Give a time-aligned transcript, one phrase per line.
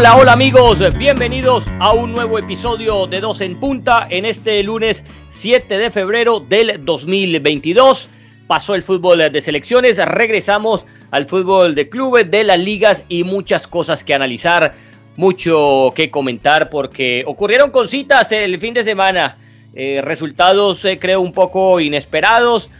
[0.00, 5.04] Hola, hola amigos, bienvenidos a un nuevo episodio de Dos en Punta en este lunes
[5.28, 8.08] 7 de febrero del 2022.
[8.46, 13.66] Pasó el fútbol de selecciones, regresamos al fútbol de clubes, de las ligas y muchas
[13.66, 14.72] cosas que analizar,
[15.16, 19.36] mucho que comentar porque ocurrieron cositas el fin de semana,
[19.74, 22.70] eh, resultados eh, creo un poco inesperados.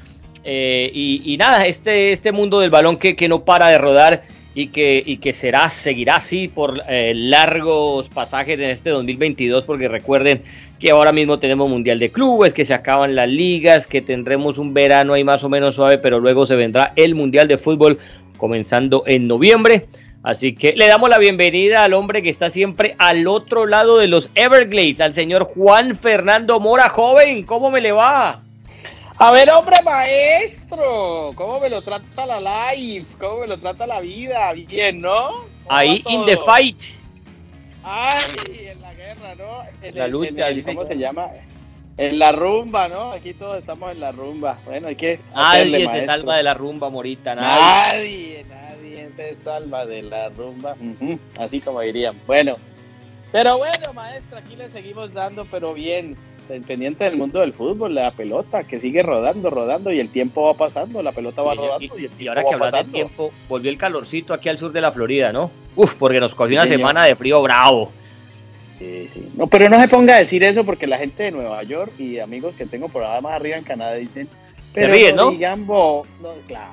[0.42, 4.22] Eh, y, nada, este, este mundo del balón que, que no para de rodar
[4.54, 9.88] y que, y que será, seguirá así por eh, largos pasajes en este 2022, porque
[9.88, 10.42] recuerden
[10.78, 14.74] que ahora mismo tenemos Mundial de Clubes, que se acaban las ligas, que tendremos un
[14.74, 17.98] verano ahí más o menos suave, pero luego se vendrá el Mundial de Fútbol
[18.36, 19.86] comenzando en noviembre.
[20.22, 24.08] Así que le damos la bienvenida al hombre que está siempre al otro lado de
[24.08, 28.42] los Everglades, al señor Juan Fernando Mora, joven, ¿cómo me le va?
[29.22, 33.06] A ver, hombre maestro, ¿cómo me lo trata la life?
[33.18, 34.50] ¿Cómo me lo trata la vida?
[34.54, 35.44] Bien, ¿no?
[35.68, 36.80] Ahí in the fight.
[37.84, 39.62] Ay, en la guerra, ¿no?
[39.82, 41.28] En la lucha, ¿cómo se llama?
[41.98, 43.12] En la rumba, ¿no?
[43.12, 44.58] Aquí todos estamos en la rumba.
[44.64, 45.20] Bueno, hay que.
[45.34, 47.34] Nadie se salva de la rumba, Morita.
[47.34, 50.76] Nadie, nadie, se salva de la rumba.
[51.38, 52.18] Así como dirían.
[52.26, 52.56] Bueno,
[53.32, 56.16] pero bueno, maestro, aquí le seguimos dando, pero bien
[56.66, 60.54] pendiente del mundo del fútbol, la pelota que sigue rodando, rodando y el tiempo va
[60.54, 61.96] pasando, la pelota va rodando.
[62.18, 65.32] Y, ahora que hablas del tiempo, volvió el calorcito aquí al sur de la Florida,
[65.32, 65.50] ¿no?
[65.76, 67.92] Uf, porque nos cogió una semana de frío bravo.
[68.78, 69.28] Sí, sí.
[69.36, 72.18] No, pero no se ponga a decir eso porque la gente de Nueva York y
[72.18, 74.28] amigos que tengo por allá más arriba en Canadá dicen,
[74.72, 76.02] pero no, digan, no,
[76.46, 76.70] claro,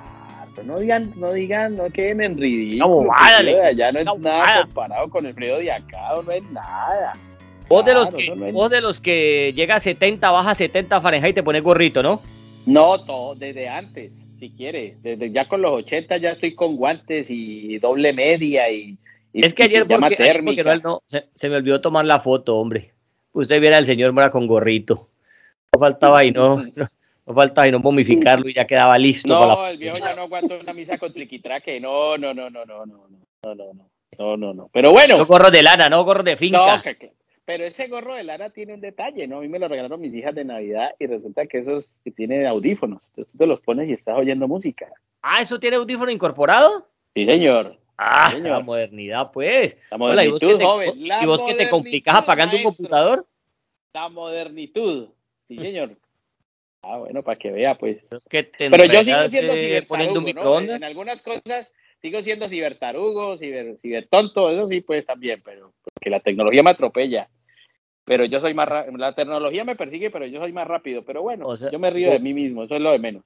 [0.63, 3.03] no digan, no digan, no queden en ridículo.
[3.03, 7.13] No, allá no es nada comparado con el frío de acá, no es nada.
[7.69, 11.43] Vos, de los que, de los que llega a 70, baja a 70 Fahrenheit, te
[11.43, 12.21] pones gorrito, ¿no?
[12.65, 14.97] No, todo, desde antes, si quiere.
[15.01, 18.97] Desde ya con los 80 ya estoy con guantes y doble media y.
[19.33, 22.93] es que ayer, porque, no, se, me olvidó tomar la foto, hombre.
[23.33, 25.09] Usted viera al señor Mora con gorrito.
[25.73, 29.27] No faltaba ahí, no, no, faltaba ahí no momificarlo y ya quedaba listo.
[29.27, 31.79] No, el viejo ya no aguantó una misa con triquitraque.
[31.79, 33.07] No, no, no, no, no, no, no,
[33.43, 33.73] no, no,
[34.17, 34.69] no, no, no.
[34.71, 35.17] Pero bueno.
[35.17, 36.77] No gorro de lana, no gorro de finca.
[36.77, 37.11] No, que,
[37.47, 39.37] pero ese gorro de Lara tiene un detalle, ¿no?
[39.37, 42.45] A mí me lo regalaron mis hijas de Navidad y resulta que esos que tiene
[42.45, 43.01] audífonos.
[43.07, 44.85] Entonces tú te los pones y estás oyendo música.
[45.21, 46.89] Ah, ¿eso tiene audífono incorporado?
[47.15, 47.77] Sí, señor.
[47.97, 49.77] Ah, la modernidad, pues.
[49.89, 50.91] La modernitud, ¿y vos joven.
[50.97, 53.25] ¿Y vos que te complicas apagando un computador?
[53.93, 55.07] La modernitud.
[55.47, 55.95] Sí, señor.
[56.81, 57.99] Ah, bueno, para que vea, pues.
[58.29, 60.73] Pero yo sigo siendo cibertarugo, ¿no?
[60.73, 61.71] En algunas cosas
[62.01, 67.29] sigo siendo cibertarugo, ciber, cibertonto, eso sí, pues también, pero porque la tecnología me atropella
[68.07, 71.53] pero yo soy más la tecnología me persigue, pero yo soy más rápido, pero bueno,
[71.55, 73.21] yo me río de mí mismo, eso es lo de menos.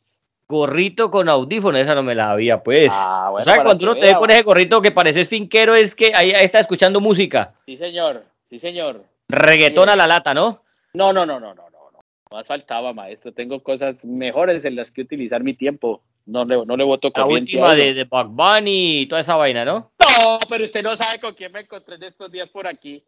[0.50, 2.88] Gorrito con audífono, esa no me la había, pues.
[2.92, 6.12] Ah, bueno, o sea, cuando uno te pone ese gorrito que pareces finquero, es que
[6.16, 7.54] ahí, está escuchando música.
[7.68, 9.04] Sí, señor, sí, señor.
[9.30, 10.64] Reggaetón a la lata, ¿no?
[10.94, 12.00] No, no, no, no, no, no, no.
[12.32, 13.32] Más faltaba, maestro.
[13.32, 16.02] Tengo cosas mejores en las que utilizar mi tiempo.
[16.26, 19.36] No le, no le voto con La última de, de Bug Bunny y toda esa
[19.36, 19.92] vaina, ¿no?
[20.00, 23.04] No, pero usted no sabe con quién me encontré en estos días por aquí.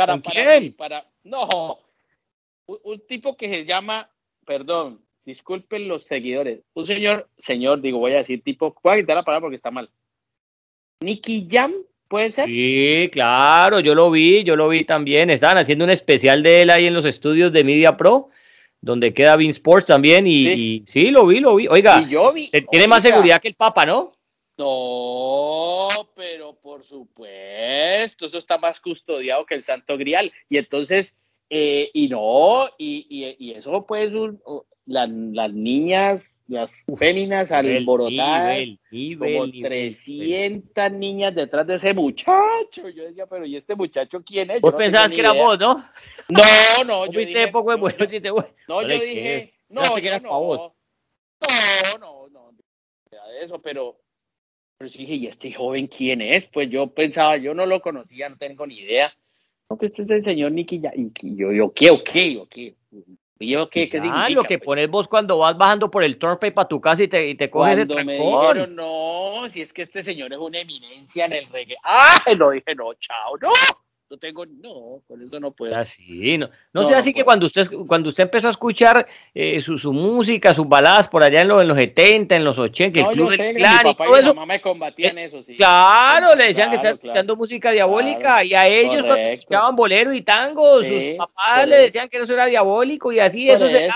[0.00, 0.72] Para, ¿Con quién?
[0.72, 1.78] Para, no,
[2.66, 4.08] un, tipo que se llama,
[4.46, 9.16] perdón, disculpen los seguidores, un señor, señor, digo, voy a decir tipo, voy a quitar
[9.16, 9.90] la palabra porque está mal.
[11.02, 11.74] Nicky Jam,
[12.08, 12.46] ¿puede ser?
[12.46, 15.28] Sí, claro, yo lo vi, yo lo vi también.
[15.28, 18.30] Estaban haciendo un especial de él ahí en los estudios de Media Pro,
[18.80, 21.68] donde queda Bean Sports también, y sí, lo vi, lo vi.
[21.68, 24.12] Oiga, yo vi, tiene más seguridad que el Papa, ¿no?
[24.60, 30.30] No, pero por supuesto, eso está más custodiado que el Santo Grial.
[30.50, 31.16] Y entonces,
[31.48, 33.06] eh, y no, y,
[33.38, 34.12] y, eso pues
[34.84, 35.08] las
[35.54, 38.68] niñas, las féminas alborotadas,
[39.18, 42.90] como 300 niñas detrás de ese muchacho.
[42.90, 44.60] Yo decía, pero ¿y este muchacho quién es?
[44.60, 45.82] Vos pensabas que era vos, ¿no?
[46.28, 47.96] No, no, yo dije, poco bueno,
[48.68, 50.74] No, yo dije, no, no, no,
[51.98, 52.52] no, no, no,
[53.40, 53.96] eso, pero
[54.80, 56.46] pero sí dije, ¿y este joven quién es?
[56.46, 59.12] Pues yo pensaba, yo no lo conocía, no tengo ni idea.
[59.68, 60.90] No, que este es el señor Nicky ya.
[60.96, 62.74] Y yo, yo, ¿qué, o qué, o qué?
[63.38, 64.30] Yo, ¿qué, qué significa?
[64.30, 64.64] lo que pues?
[64.64, 67.50] pones vos cuando vas bajando por el torpe para tu casa y te, y te
[67.50, 71.34] coges cuando ese me dijeron, no, si es que este señor es una eminencia en
[71.34, 71.76] el reggae.
[71.84, 72.16] ¡Ah!
[72.38, 73.50] Lo dije, no, chao, no
[74.10, 75.76] no tengo, no, con eso no puedo.
[75.76, 79.78] Así, no, no, sea así que cuando usted, cuando usted empezó a escuchar eh, su,
[79.78, 83.06] su, música, sus baladas por allá en, los, en los 70, en los 80, el
[83.06, 84.34] Club del Clan y todo eso.
[84.34, 85.54] me combatían eh, eso, sí.
[85.54, 90.22] Claro, le decían que estaba escuchando música diabólica y a ellos cuando escuchaban bolero y
[90.22, 93.88] tango, sus papás le decían que eso era diabólico y así, eso, se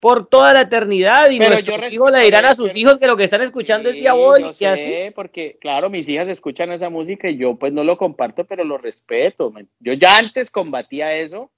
[0.00, 3.06] por toda la eternidad y Pero nuestros yo hijos le dirán a sus hijos que
[3.06, 4.82] lo que están escuchando es Sí, diabólico yo y así.
[4.82, 8.64] sé, porque claro, mis hijas escuchan esa música y yo pues no lo comparto, pero
[8.64, 9.50] lo respeto.
[9.50, 9.68] man.
[9.78, 11.50] Yo ya antes combatía eso.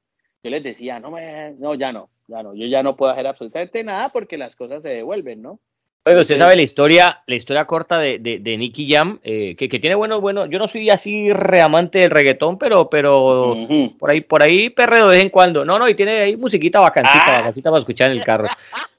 [0.42, 3.28] Yo les decía, no, me, no, ya no, ya no, yo ya no puedo hacer
[3.28, 5.60] absolutamente nada porque las cosas se devuelven, ¿no?
[6.04, 9.68] Oiga, usted sabe la historia, la historia corta de, de, de Nicky Jam, eh, que,
[9.68, 13.56] que tiene bueno, bueno, yo no soy así reamante del reggaetón, pero, pero
[14.00, 15.64] por ahí, por ahí perreo de vez en cuando.
[15.64, 17.38] No, no, y tiene ahí musiquita bacancita, Ah.
[17.38, 18.48] bacancita para escuchar en el carro.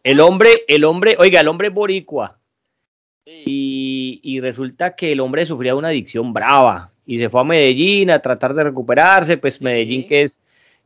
[0.01, 2.37] El hombre, el hombre, oiga, el hombre es boricua.
[3.25, 8.11] Y, y resulta que el hombre sufría una adicción brava y se fue a Medellín
[8.11, 10.07] a tratar de recuperarse, pues Medellín Sí.
[10.07, 10.39] que es,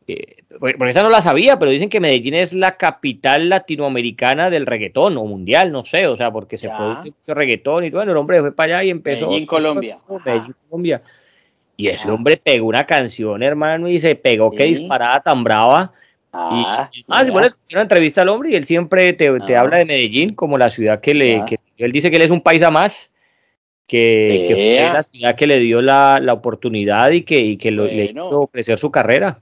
[0.07, 4.65] eh, porque esa no la sabía, pero dicen que Medellín es la capital latinoamericana del
[4.65, 6.77] reggaetón o mundial, no sé, o sea, porque se Ya.
[6.77, 9.27] produce mucho reggaetón y bueno, el hombre fue para allá y empezó.
[9.27, 9.97] Medellín, Colombia.
[10.25, 11.01] Medellín, Colombia.
[11.75, 12.13] Y ese Ah.
[12.13, 14.69] hombre pegó una canción, hermano, y se pegó, qué Sí.
[14.69, 15.91] disparada tan brava.
[16.33, 19.61] Ah, Y, ah, pones una entrevista al hombre y él siempre te, te Ah.
[19.61, 21.43] habla de Medellín como la ciudad que le.
[21.45, 23.11] Que- él dice que él es un paisa más,
[23.87, 27.71] que, que fue la ciudad que le dio la, la oportunidad y que, y que
[27.71, 28.25] lo- le Bueno.
[28.25, 29.39] hizo crecer su carrera.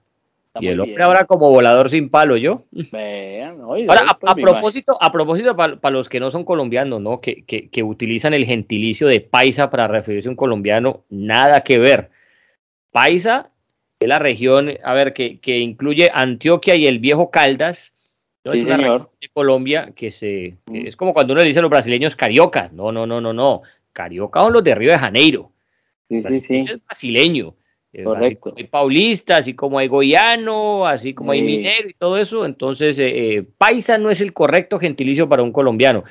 [0.60, 1.02] Y el hombre bien.
[1.02, 2.63] ahora como volador sin palo, yo.
[2.72, 3.57] Vean.
[3.78, 7.19] Y Ahora, a, propósito, a propósito para los que no son colombianos, ¿no?
[7.19, 11.78] Que, que, que utilizan el gentilicio de paisa para referirse a un colombiano, nada que
[11.78, 12.10] ver.
[12.92, 13.50] Paisa
[14.00, 17.94] es la región, a ver, que, que incluye Antioquia y el viejo Caldas.
[18.44, 18.54] ¿no?
[18.54, 20.56] Sí, es una región de Colombia que se.
[20.68, 20.88] Mm.
[20.88, 22.72] es como cuando uno le dice a los brasileños cariocas.
[22.72, 23.63] No, no, no, no, no.
[23.92, 25.51] Carioca son los de Río de Janeiro.
[26.10, 26.66] Sí, sí, sí.
[26.69, 27.56] Es brasileño.
[28.25, 32.45] Así como hay paulista, así como hay goiano, así como hay minero y todo eso.
[32.45, 36.03] Entonces, eh, eh, paisa no es el correcto gentilicio para un colombiano.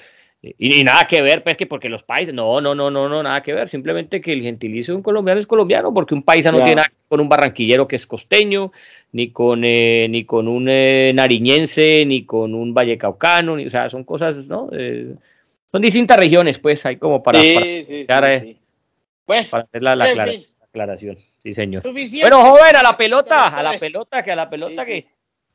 [0.42, 3.08] Eh, Y, y nada que ver, pues que porque los paisas, no, no, no, no,
[3.08, 3.68] no, nada que ver.
[3.68, 6.88] Simplemente que el gentilicio de un colombiano es colombiano, porque un paisa no tiene nada
[6.88, 8.70] que ver con un barranquillero que es costeño,
[9.12, 13.88] ni con, eh, ni con un eh, nariñense, ni con un vallecaucano, ni, o sea,
[13.90, 14.68] son cosas, ¿no?
[14.72, 15.14] Eh,
[15.72, 18.56] son distintas regiones, pues, hay como para, sí, para, sí, sí, para- sí.
[19.26, 20.32] Bueno, para hacer la, la aclara-
[20.62, 21.18] aclaración.
[21.44, 21.82] Sí, señor.
[21.82, 22.26] suficiente.
[22.28, 25.02] Bueno, joven, a la pelota, a la pelota, que a la pelota Sí, que.
[25.02, 25.08] sí.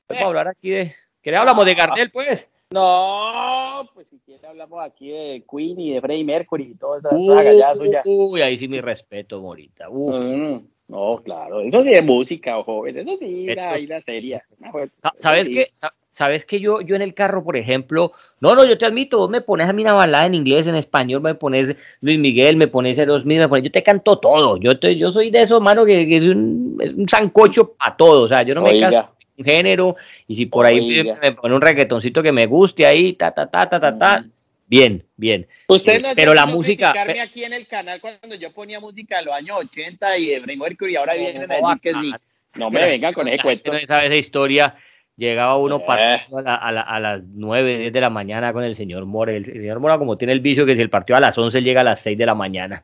[0.07, 0.95] Vamos a hablar aquí de.
[1.21, 1.73] ¿Qué le hablamos de.
[1.73, 2.47] Gardel, pues?
[2.71, 7.09] No, pues si quiere hablamos aquí de Queen y de Freddie Mercury y toda esa
[7.09, 8.01] esa gallada suya.
[8.05, 9.89] Uy, ahí sí mi respeto, Morita.
[9.89, 10.15] Uf.
[10.15, 15.71] Mm, No, claro, eso sí es música, joven, eso sí, Esto la, eso ¿Sabes qué?
[16.19, 18.11] Sa- ¿Sabes que yo, yo en el carro, por ejemplo,
[18.41, 20.75] no, no, yo te admito, vos me pones a mí una balada en inglés, en
[20.75, 24.77] español, me pones Luis Miguel, me pones Aerosmith, me pones, yo te canto todo, yo,
[24.77, 28.23] te, yo soy de esos, mano, que, que es un, es un sancocho para todo,
[28.23, 29.95] o sea, yo no me caso Oiga, un género,
[30.27, 31.19] y si por ahí me, Oiga.
[31.23, 34.29] me pone un reggaetoncito que me guste ahí, ta, ta, ta, ta, ta, ta, Mm.
[34.67, 35.47] bien, bien.
[35.67, 38.79] Usted Eh, no pero la a música- criticarme aquí en el canal cuando yo ponía
[38.79, 42.11] música de los años 80 y de Mercury ahora vienen a decir que sí.
[42.55, 43.71] No me vengan con ese cuento.
[43.73, 44.75] no sabe esa historia.
[45.19, 45.83] Llegaba uno Eh.
[45.85, 49.05] partido a, la- a la- a las 9, 10 de la mañana con el señor
[49.05, 49.33] Mora.
[49.33, 51.61] El, el señor Mora, como tiene el vicio que si el partido a las 11
[51.61, 52.83] llega a las 6 de la mañana,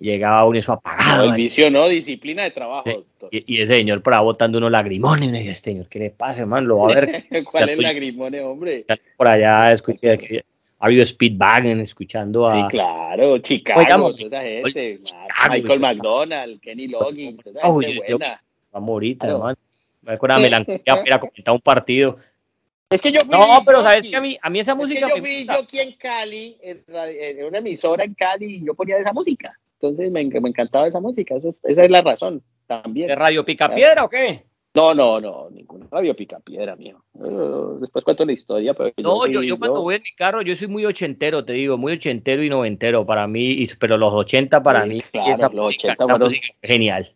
[0.00, 1.24] llegaba uno eso No, apagado.
[1.26, 2.84] el vicio no, disciplina de trabajo.
[3.20, 3.28] Sí.
[3.46, 5.28] y, y ese señor por ahí botando unos lagrimones.
[5.28, 6.66] Y me este señor, ¿qué le pasa, man?
[6.66, 8.84] Lo va a ver ¿Cuál es estoy- la grimone, hombre?
[9.16, 9.70] por allá.
[9.70, 10.44] Escuché, que
[10.80, 12.54] ha habido Speedwagon escuchando a.
[12.54, 18.14] Sí, claro, Chicago, Oigamos, toda esa gente, Chicago, Michael McDonald, Kenny Loggins, toda esa gente
[18.16, 18.42] buena.
[18.72, 19.54] a Morita, Claro.
[20.02, 22.16] Me acuerdo de la melancolía para ir a comentar un partido.
[22.90, 24.82] Es que yo fui No, pero sabes que a mí, a mí esa Es que
[24.82, 25.54] música yo me fui gusta.
[25.54, 29.52] yo aquí en Cali, en, en una emisora en Cali, y yo ponía esa música.
[29.74, 33.06] Entonces me, en- me encantaba esa música, esa es, esa es la razón también.
[33.08, 34.44] ¿De Radio Picapiedra o qué?
[34.74, 37.02] No, no, no, ninguna radio pica piedra, mío.
[37.16, 40.54] Eh, después cuento la historia, pero No, yo, yo cuando voy en mi carro, yo
[40.54, 44.62] soy muy ochentero, te digo, muy ochentero y noventero para mí, y- pero los 80
[44.62, 47.12] para Sí, mí, claro, esa, los música, 80 esa fueron- música fue genial.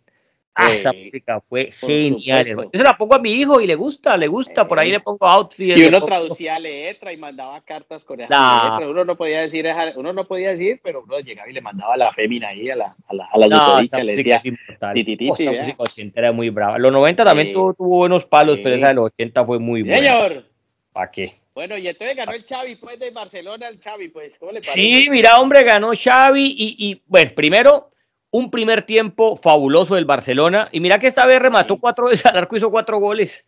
[0.56, 2.70] Ah, esa Sí, música fue genial, hermano.
[2.73, 4.92] Yo se la pongo a mi hijo y le gusta, le gusta, por ahí Sí.
[4.92, 5.76] le pongo outfit.
[5.76, 8.87] Y uno pongo- traducía letra y mandaba cartas con esa Nah.
[8.88, 11.94] Uno no podía decir, esa- uno no podía decir, pero uno llegaba y le mandaba
[11.94, 14.94] a la fémina ahí, a la, a la, a la esa le decía, es inmortal.
[14.94, 15.75] ti, ti, ti, esa ¿verdad?
[15.76, 16.78] música es muy brava.
[16.78, 19.96] Los 90 también tuvo, tuvo buenos palos, pero esa de los 80 fue muy buena.
[19.99, 20.44] señor.
[20.92, 21.34] ¿Para qué?
[21.52, 24.73] Bueno, y entonces ganó el Xavi, pues, de Barcelona el Xavi, pues, ¿cómo le parece?
[24.73, 27.90] Sí, mira, hombre, ganó Xavi y, y, bueno, primero,
[28.34, 30.68] un primer tiempo fabuloso del Barcelona.
[30.72, 33.46] Y mira que esta vez remató cuatro veces al arco, hizo cuatro goles.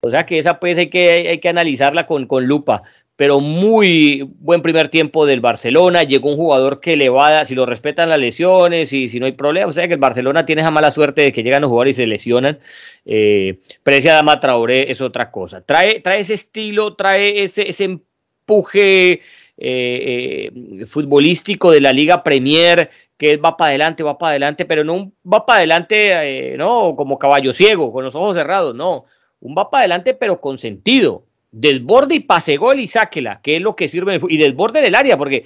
[0.00, 2.82] O sea que esa pues hay que, hay que analizarla con, con lupa.
[3.14, 6.02] Pero muy buen primer tiempo del Barcelona.
[6.02, 9.20] Llegó un jugador que le va a dar, si lo respetan las lesiones y si
[9.20, 9.68] no hay problema.
[9.68, 12.02] O sea que el Barcelona tiene esa mala suerte de que llegan los jugadores y
[12.02, 12.58] se lesionan.
[13.06, 15.60] Eh, Precia Dama Traoré es otra cosa.
[15.60, 19.20] Trae, trae ese estilo, trae ese, ese empuje
[19.56, 24.84] eh, eh, futbolístico de la Liga Premier, que va para adelante, va para adelante, pero
[24.84, 29.04] no un va para adelante, eh, no como caballo ciego, con los ojos cerrados, no.
[29.40, 31.24] Un va para adelante, pero con sentido.
[31.52, 35.16] desborde y pase gol y sáquela, que es lo que sirve, y desborde del área,
[35.16, 35.44] porque es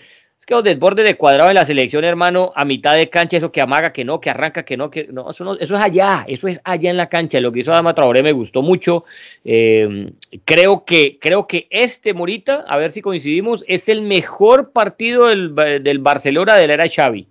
[0.49, 3.61] que los desbordes de cuadrado en la selección, hermano, a mitad de cancha, eso que
[3.61, 6.59] amaga, que no, que arranca, que no, que no, eso, eso es allá, eso es
[6.65, 7.39] allá en la cancha.
[7.39, 9.05] Lo que hizo Adama Traoré me gustó mucho.
[9.45, 10.11] Eh,
[10.47, 15.55] creo, que, creo que este Morita, a ver si coincidimos, es el mejor partido del,
[15.55, 17.29] del Barcelona de la era Xavi.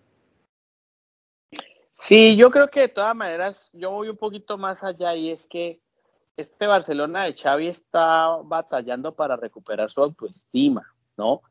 [1.95, 5.47] Sí, yo creo que de todas maneras, yo voy un poquito más allá y es
[5.47, 5.79] que
[6.35, 11.41] este Barcelona de Xavi está batallando para recuperar su autoestima, ¿no?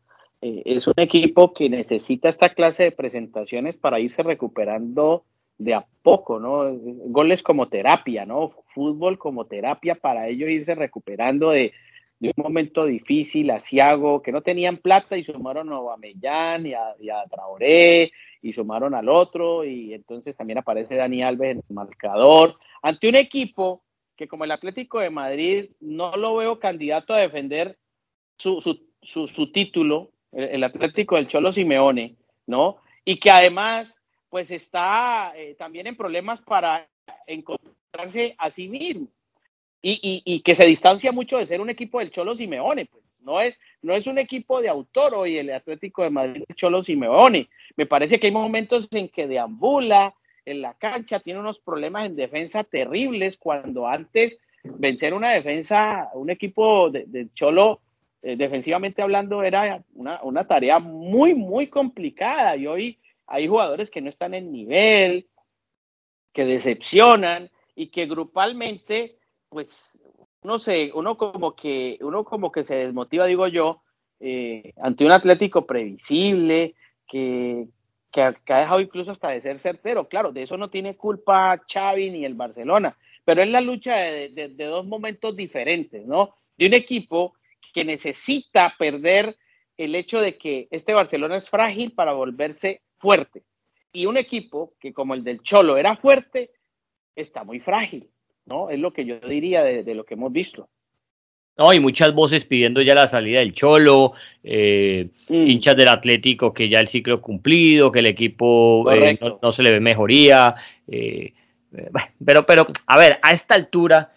[0.46, 5.24] Eh, es un equipo que necesita esta clase de presentaciones para irse recuperando
[5.58, 6.72] de a poco, ¿no?
[7.08, 8.52] Goles como terapia, ¿no?
[8.72, 11.72] Fútbol como terapia para ellos irse recuperando de,
[12.20, 17.10] un momento difícil, asiago, que no tenían plata y sumaron a Bamellán y a, y
[17.10, 22.56] a Traoré y sumaron al otro y entonces también aparece Dani Alves en el marcador
[22.82, 23.82] ante un equipo
[24.16, 27.78] que como el Atlético de Madrid no lo veo candidato a defender
[28.38, 28.60] su,
[29.02, 32.16] su, título, el, Atlético del Cholo Simeone,
[32.47, 32.78] ¿no?
[33.04, 33.95] Y que además,
[34.28, 36.88] pues está eh, también en problemas para
[37.26, 39.09] encontrarse a sí mismo.
[39.83, 43.40] Y, y, que se distancia mucho de ser un equipo del Cholo Simeone, pues no
[43.40, 47.49] es, no es un equipo de autor hoy el Atlético de Madrid del Cholo Simeone.
[47.76, 50.14] Me parece que hay momentos en que deambula,
[50.45, 56.30] en la cancha, tiene unos problemas en defensa terribles cuando antes vencer una defensa, un
[56.30, 57.80] equipo de, Cholo,
[58.23, 64.08] eh, defensivamente hablando, era una, tarea muy, muy complicada y hoy hay jugadores que no
[64.08, 65.28] están en nivel,
[66.32, 69.18] que decepcionan y que grupalmente,
[69.49, 70.00] pues,
[70.42, 73.82] no sé, uno como que, uno como que se desmotiva, digo yo,
[74.20, 76.75] eh, ante un Atlético previsible,
[77.06, 77.68] que,
[78.11, 80.08] que, ha dejado incluso hasta de ser certero.
[80.08, 84.54] Claro, de eso no tiene culpa Xavi ni el Barcelona, pero es la lucha de,
[84.56, 86.35] dos momentos diferentes, ¿no?
[86.56, 87.35] De un equipo
[87.76, 89.37] que necesita perder
[89.76, 93.42] el hecho de que este Barcelona es frágil para volverse fuerte.
[93.92, 96.52] Y un equipo que como el del Cholo era fuerte,
[97.14, 98.09] está muy frágil,
[98.47, 98.71] ¿no?
[98.71, 100.71] Es lo que yo diría de lo que hemos visto.
[101.59, 105.35] No, y muchas voces pidiendo ya la salida del Cholo, eh, mm.
[105.35, 109.71] hinchas del Atlético que ya el ciclo cumplido, que el equipo eh, no, se le
[109.71, 110.54] ve mejoría.
[110.88, 111.35] Eh,
[112.25, 114.14] pero, pero, a ver, a esta altura,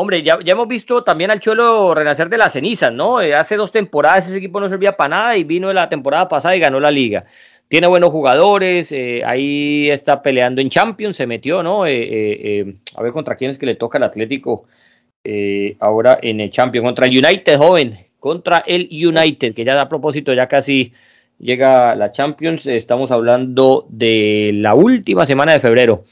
[0.00, 3.18] hombre, ya, ya hemos visto también al Cholo renacer de las cenizas, ¿no?
[3.18, 6.60] hace dos temporadas ese equipo no servía para nada y vino la temporada pasada y
[6.60, 7.24] ganó la liga.
[7.66, 8.94] Tiene buenos jugadores,
[9.26, 11.82] ahí está peleando en Champions, se metió, ¿no?
[11.82, 14.66] a ver contra quién es que le toca al Atlético
[15.24, 19.88] eh, ahora en el Champions contra el United, joven, contra el United, que ya a
[19.88, 20.92] propósito ya casi
[21.40, 26.04] llega la Champions, estamos hablando de la última semana de febrero,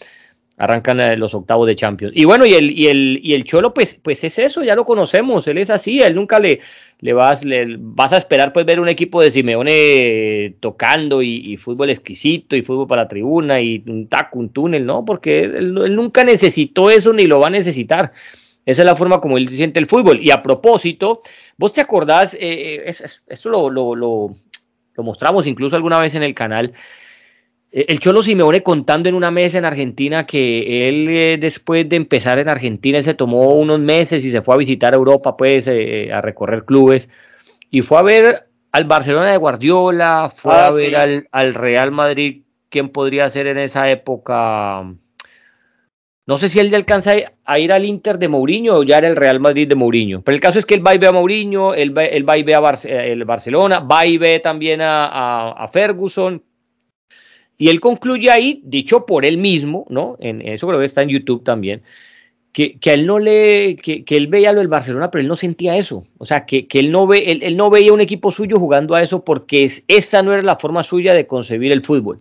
[0.56, 2.12] arrancan eh, los octavos de Champions.
[2.16, 4.84] Y bueno, y el, y el, y el Cholo, pues, pues es eso, ya lo
[4.84, 6.60] conocemos, él es así, él nunca le,
[7.00, 11.90] le, vas, le vas a esperar pues ver un equipo de Simeone tocando y, fútbol
[11.90, 15.04] exquisito y fútbol para tribuna y un taco, un túnel, ¿no?
[15.04, 18.12] Porque él nunca necesitó eso ni lo va a necesitar.
[18.66, 20.20] Esa es la forma como él siente el fútbol.
[20.20, 21.22] Y a propósito,
[21.56, 22.94] vos te acordás, eh, eh
[23.28, 24.34] esto lo, lo,
[24.98, 26.74] mostramos incluso alguna vez en el canal, eh,
[27.88, 32.38] el Cholo Simeone contando en una mesa en Argentina que él eh, después de empezar
[32.38, 36.20] en Argentina, él se tomó unos meses y se fue a visitar Europa, pues, a
[36.20, 37.08] recorrer clubes,
[37.70, 41.92] y fue a ver al Barcelona de Guardiola, fue ah, a ver al, al Real
[41.92, 44.84] Madrid, ¿quién podría ser en esa época?
[46.26, 47.12] No sé si él le alcanza
[47.44, 50.22] a ir al Inter de Mourinho o ya era el Real Madrid de Mourinho.
[50.22, 52.54] Pero el caso es que él va y ve a Mourinho, él, va, y ve
[52.54, 56.42] a eh, el Barcelona, va y ve también a, Ferguson.
[57.58, 60.16] Y él concluye ahí, dicho por él mismo, ¿no?
[60.20, 61.82] En, eso creo que está en YouTube también,
[62.52, 65.76] que, que él no le, que, él veía lo del Barcelona, pero él no sentía
[65.76, 66.06] eso.
[66.18, 69.24] O sea, que, él, no ve, él, no veía un equipo suyo jugando a eso
[69.24, 72.20] porque esa no era la forma suya de concebir el fútbol.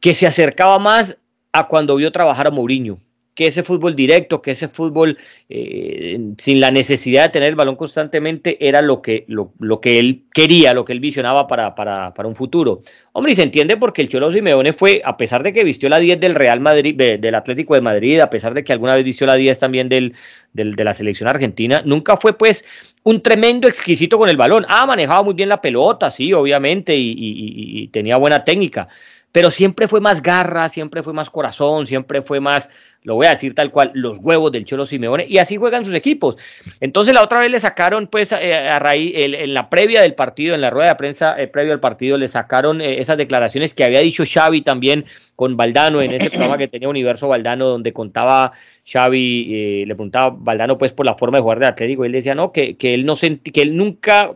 [0.00, 1.18] Que se acercaba más
[1.52, 2.98] a cuando vio trabajar a Mourinho,
[3.40, 5.16] que ese fútbol directo, que ese fútbol
[5.48, 10.24] eh, sin la necesidad de tener el balón constantemente era lo que, lo, que él
[10.34, 12.82] quería, lo que él visionaba para, para, para, un futuro.
[13.12, 15.98] Hombre, y se entiende porque el Cholo Simeone fue, a pesar de que vistió la
[15.98, 19.26] 10 del Real Madrid, del Atlético de Madrid, a pesar de que alguna vez vistió
[19.26, 20.14] la 10 también del,
[20.52, 22.66] de la selección argentina, nunca fue pues
[23.04, 24.66] un tremendo exquisito con el balón.
[24.68, 28.88] Ah, manejaba muy bien la pelota, sí, obviamente, y tenía buena técnica
[29.32, 32.68] pero siempre fue más garra, siempre fue más corazón, siempre fue más,
[33.02, 35.94] lo voy a decir tal cual, los huevos del Cholo Simeone, y así juegan sus
[35.94, 36.36] equipos.
[36.80, 40.54] Entonces la otra vez le sacaron, pues, eh, a raíz, en la previa del partido,
[40.54, 43.84] en la rueda de prensa eh, previo al partido, le sacaron eh, esas declaraciones que
[43.84, 45.04] había dicho Xavi también
[45.36, 48.52] con Valdano, en ese programa que tenía Universo Valdano, donde contaba
[48.90, 52.34] Xavi eh, le preguntaba Valdano pues por la forma de jugar de Atlético, él decía
[52.34, 54.32] no, que, que él no sentí, que él nunca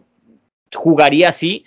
[0.72, 1.64] jugaría así,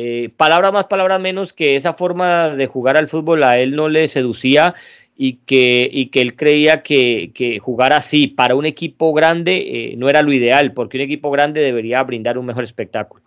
[0.00, 3.88] eh, palabra más, palabra menos, que esa forma de jugar al fútbol a él no
[3.88, 4.76] le seducía
[5.16, 10.22] y que, y él creía que, jugar así para un equipo grande eh, no era
[10.22, 13.24] lo ideal, porque un equipo grande debería brindar un mejor espectáculo.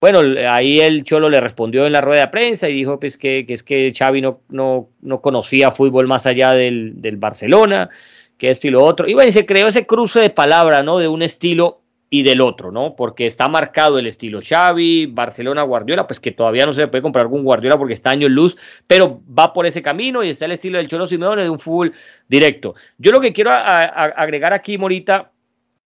[0.00, 3.44] Bueno, ahí el Cholo le respondió en la rueda de prensa y dijo pues, que,
[3.48, 7.90] es que Xavi no, no, no conocía fútbol más allá del, del Barcelona,
[8.38, 9.08] que esto y lo otro.
[9.08, 10.98] Y bueno, se creó ese cruce de palabras, ¿no?
[10.98, 11.81] De un estilo
[12.14, 12.94] y del otro, ¿no?
[12.94, 17.24] Porque está marcado el estilo Xavi, Barcelona, Guardiola, pues que todavía no se puede comprar
[17.24, 18.54] algún Guardiola porque está año en luz,
[18.86, 21.94] pero va por ese camino y está el estilo del Cholo Simeone de un fútbol
[22.28, 22.74] directo.
[22.98, 25.30] Yo lo que quiero agregar aquí, Morita,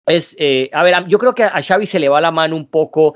[0.04, 2.66] es, eh, a ver, yo creo que a Xavi se le va la mano un
[2.66, 3.14] poco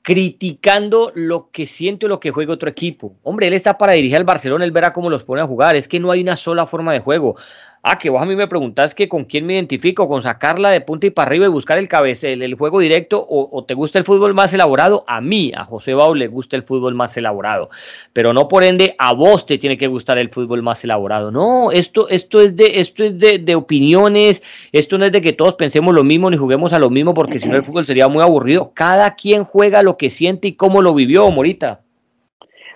[0.00, 3.16] criticando lo que siente o lo que juega otro equipo.
[3.24, 5.74] Hombre, él está para dirigir al Barcelona, él verá cómo los pone a jugar.
[5.74, 7.36] Es que no hay una sola forma de juego.
[7.84, 10.82] Ah, que vos a mí me preguntás que con quién me identifico, con sacarla de
[10.82, 14.04] punta y para arriba y buscar el cabecel, el juego directo, o, te gusta el
[14.04, 15.02] fútbol más elaborado.
[15.08, 17.70] A mí, a José Bau, le gusta el fútbol más elaborado.
[18.12, 21.32] Pero no por ende a vos te tiene que gustar el fútbol más elaborado.
[21.32, 25.32] No, esto, esto es de, esto es de, de opiniones, esto no es de que
[25.32, 28.06] todos pensemos lo mismo ni juguemos a lo mismo, porque si no el fútbol sería
[28.06, 28.70] muy aburrido.
[28.74, 31.80] Cada quien juega lo que siente y cómo lo vivió, Morita.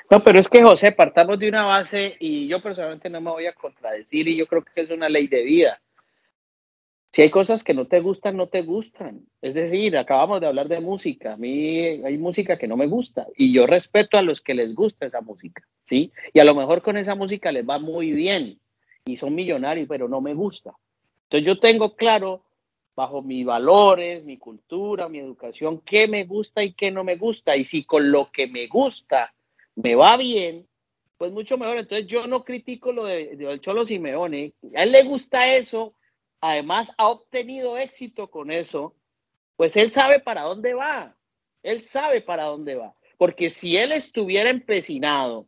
[0.08, 3.46] No, pero es que José, partamos de una base y yo personalmente no me voy
[3.46, 5.80] a contradecir y yo creo que es una ley de vida.
[7.10, 9.26] Si hay cosas que no te gustan, no te gustan.
[9.40, 11.32] Es decir, acabamos de hablar de música.
[11.32, 14.74] A mí hay música que no me gusta y yo respeto a los que les
[14.74, 16.12] gusta esa música, ¿sí?
[16.32, 18.60] Y a lo mejor con esa música les va muy bien
[19.06, 20.74] y son millonarios, pero no me gusta.
[21.24, 22.44] Entonces yo tengo claro,
[22.94, 27.56] bajo mis valores, mi cultura, mi educación, qué me gusta y qué no me gusta.
[27.56, 29.32] Y si con lo que me gusta
[29.76, 30.66] me va bien,
[31.18, 31.78] pues mucho mejor.
[31.78, 34.54] Entonces yo no critico lo de, del Cholo Simeone.
[34.74, 35.94] A él le gusta eso.
[36.40, 38.94] Además ha obtenido éxito con eso.
[39.56, 41.16] Pues él sabe para dónde va.
[41.62, 42.94] Él sabe para dónde va.
[43.18, 45.46] Porque si él estuviera empecinado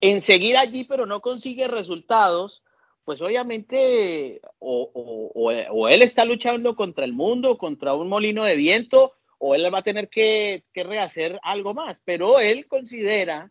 [0.00, 2.62] en seguir allí, pero no consigue resultados,
[3.04, 4.90] pues obviamente o,
[5.34, 9.78] o, él está luchando contra el mundo, contra un molino de viento, o él va
[9.78, 13.50] a tener que, rehacer algo más, pero él considera,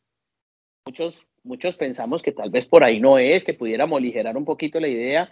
[0.85, 4.79] muchos, muchos pensamos que tal vez por ahí no es, que pudiéramos aligerar un poquito
[4.79, 5.31] la idea,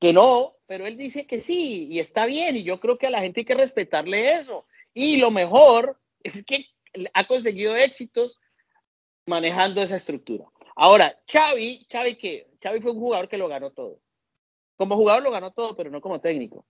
[0.00, 3.10] que no, pero él dice que sí, y está bien, y yo creo que a
[3.10, 4.66] la gente hay que respetarle eso.
[4.94, 6.66] Y lo mejor es que
[7.14, 8.38] ha conseguido éxitos
[9.26, 10.44] manejando esa estructura.
[10.76, 14.00] Ahora, Xavi, Xavi que Xavi fue un jugador que lo ganó todo.
[14.76, 16.64] Como jugador lo ganó todo, pero no como técnico.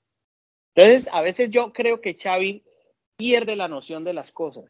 [0.74, 2.64] Entonces, a veces yo creo que Xavi
[3.18, 4.64] pierde la noción de las cosas.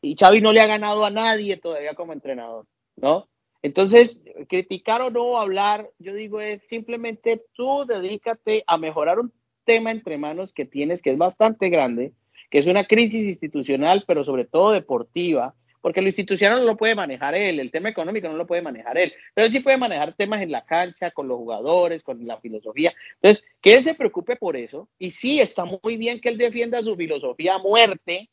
[0.00, 2.64] Y Xavi no le ha ganado a nadie todavía como entrenador,
[2.96, 3.28] ¿no?
[3.60, 9.32] Entonces, criticar o no hablar, yo digo, es simplemente tú dedícate a mejorar un
[9.64, 12.12] tema entre manos que tienes, que es bastante grande,
[12.50, 16.94] que es una crisis institucional, pero sobre todo deportiva, porque lo institucional no lo puede
[16.94, 20.14] manejar él, el tema económico no lo puede manejar él, pero él sí puede manejar
[20.14, 22.94] temas en la cancha, con los jugadores, con la filosofía.
[23.20, 26.82] Entonces, que él se preocupe por eso, y sí, está muy bien que él defienda
[26.82, 28.28] su filosofía a muerte,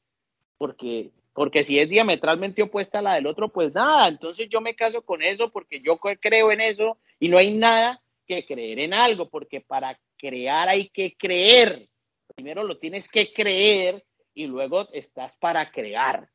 [0.58, 4.75] porque, porque si es diametralmente opuesta a la del otro, pues nada, entonces yo me
[4.75, 8.93] caso con eso porque yo creo en eso y no hay nada que creer en
[8.93, 11.88] algo, porque para crear hay que creer.
[12.36, 14.03] Primero lo tienes que creer
[14.34, 16.27] y luego estás para crear.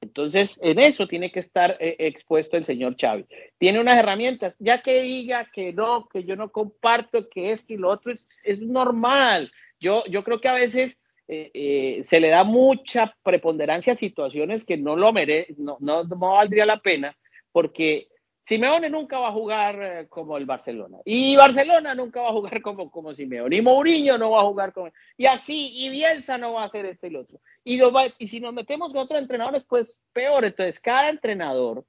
[0.00, 3.26] Entonces, en eso tiene que estar eh, expuesto el señor Chávez.
[3.58, 7.76] Tiene unas herramientas, ya que diga que no, que yo no comparto, que esto y
[7.76, 9.50] lo otro es, normal.
[9.80, 14.64] Yo, yo creo que a veces eh, eh, se le da mucha preponderancia a situaciones
[14.64, 17.16] que no lo merece, no, no, no valdría la pena,
[17.50, 18.08] porque
[18.46, 20.98] Simeone nunca va a jugar eh, como el Barcelona.
[21.04, 23.56] Y Barcelona nunca va a jugar como, como Simeone.
[23.56, 24.88] Y Mourinho no va a jugar como...
[25.16, 27.40] Y así, y Bielsa no va a hacer esto y lo otro.
[27.64, 27.80] Y,
[28.18, 30.44] y si nos metemos con otros entrenadores, pues peor.
[30.44, 31.84] Entonces, cada entrenador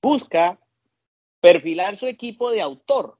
[0.00, 0.58] busca
[1.42, 3.18] perfilar su equipo de autor,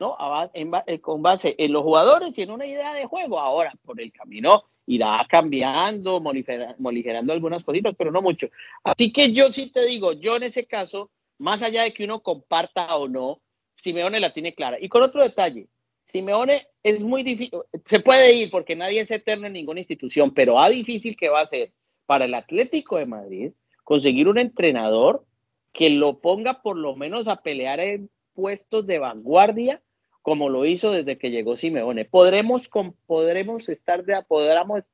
[0.00, 0.16] ¿no?
[0.54, 3.38] Eh, con base en los jugadores y en una idea de juego.
[3.38, 8.48] Ahora, por el camino irá cambiando, moligerando algunas cositas, pero no mucho.
[8.82, 12.22] Así que yo sí te digo, yo en ese caso más allá de que uno
[12.22, 13.42] comparta o no,
[13.74, 14.78] Simeone la tiene clara.
[14.80, 15.66] Y con otro detalle,
[16.04, 20.62] Simeone es muy difícil, se puede ir porque nadie es eterno en ninguna institución, pero
[20.62, 21.72] a difícil que va a ser
[22.06, 23.52] para el Atlético de Madrid
[23.82, 25.24] conseguir un entrenador
[25.72, 29.82] que lo ponga por lo menos a pelear en puestos de vanguardia
[30.22, 32.04] como lo hizo desde que llegó Simeone.
[32.04, 32.70] Podremos,
[33.06, 34.84] podremos estar de podremos,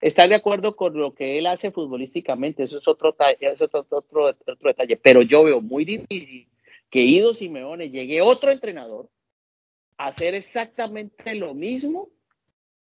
[0.00, 3.96] estar de acuerdo con lo que él hace futbolísticamente, eso es otro, eso es otro,
[4.00, 6.48] otro, detalle, pero yo veo muy difícil
[6.90, 9.08] que Ido Simeone llegue otro entrenador
[9.98, 12.08] hacer exactamente lo mismo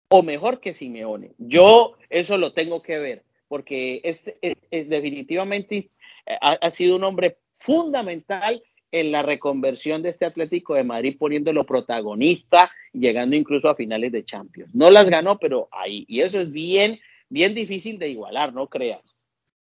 [0.10, 1.32] o mejor que Simeone.
[1.38, 4.26] Yo eso lo tengo que ver, porque es,
[4.72, 5.90] definitivamente
[6.26, 11.66] eh, ha, sido un hombre fundamental en la reconversión de este Atlético de Madrid, poniéndolo
[11.66, 14.74] protagonista, llegando incluso a finales de Champions.
[14.76, 16.06] No las ganó, pero ahí.
[16.08, 17.00] Y eso es bien,
[17.30, 19.11] bien difícil de igualar, no creas.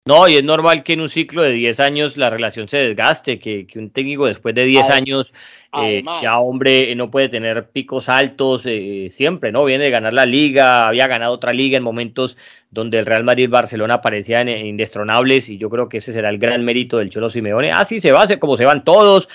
[0.09, 3.39] No, y es normal que en un ciclo de 10 años la relación se desgaste,
[3.39, 5.35] que, un técnico después de 10 años
[5.79, 9.67] eh, ya hombre no puede tener picos altos eh, siempre, ¿no?
[9.67, 12.39] Viene de ganar la liga, había ganado otra liga en momentos
[12.71, 16.31] donde el Real Madrid y Barcelona parecían eh, indestronables y yo creo que ese será
[16.31, 17.71] el gran mérito del Cholo Simeone.
[17.71, 19.29] Así ah, se va, como se van todos.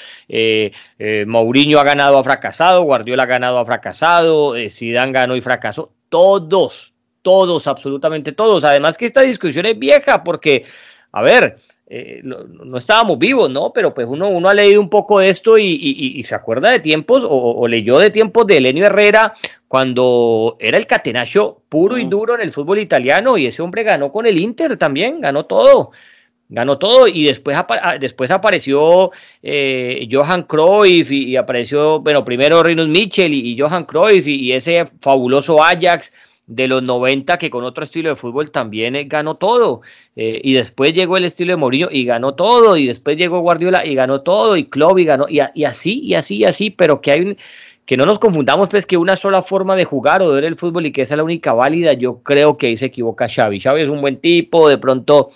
[1.27, 5.91] Mourinho ha ganado, ha fracasado, Guardiola ha ganado, ha fracasado, Zidane ganó y fracasó.
[6.09, 6.92] Todos,
[7.23, 8.63] todos, absolutamente todos.
[8.63, 10.63] Además que esta discusión es vieja porque,
[11.11, 11.57] a ver,
[11.95, 13.71] eh, no, estábamos vivos, ¿no?
[13.71, 17.23] Pero pues uno, uno ha leído un poco de esto y, se acuerda de tiempos
[17.27, 19.33] o, leyó de tiempos de Elenio Herrera
[19.67, 24.11] cuando era el catenacho puro y duro en el fútbol italiano y ese hombre ganó
[24.11, 25.91] con el Inter también, ganó todo.
[26.49, 32.87] Ganó todo y después, ah, después apareció eh, Johan Cruyff y, apareció, bueno, primero Rinus
[32.87, 36.11] Mitchell y, Johan Cruyff y ese fabuloso Ajax
[36.45, 39.81] de los 90 que con otro estilo de fútbol también eh, ganó todo.
[40.15, 42.77] Eh, y después llegó el estilo de Mourinho y ganó todo.
[42.77, 44.57] Y después llegó Guardiola y ganó todo.
[44.57, 45.27] Y Klopp y ganó.
[45.29, 46.69] Y, así, y así, y así.
[46.69, 47.37] Pero que hay
[47.85, 50.57] que no nos confundamos pues que una sola forma de jugar o de ver el
[50.57, 53.59] fútbol y que esa es la única válida, yo creo que ahí se equivoca Xavi.
[53.59, 55.31] Xavi es un buen tipo, de pronto,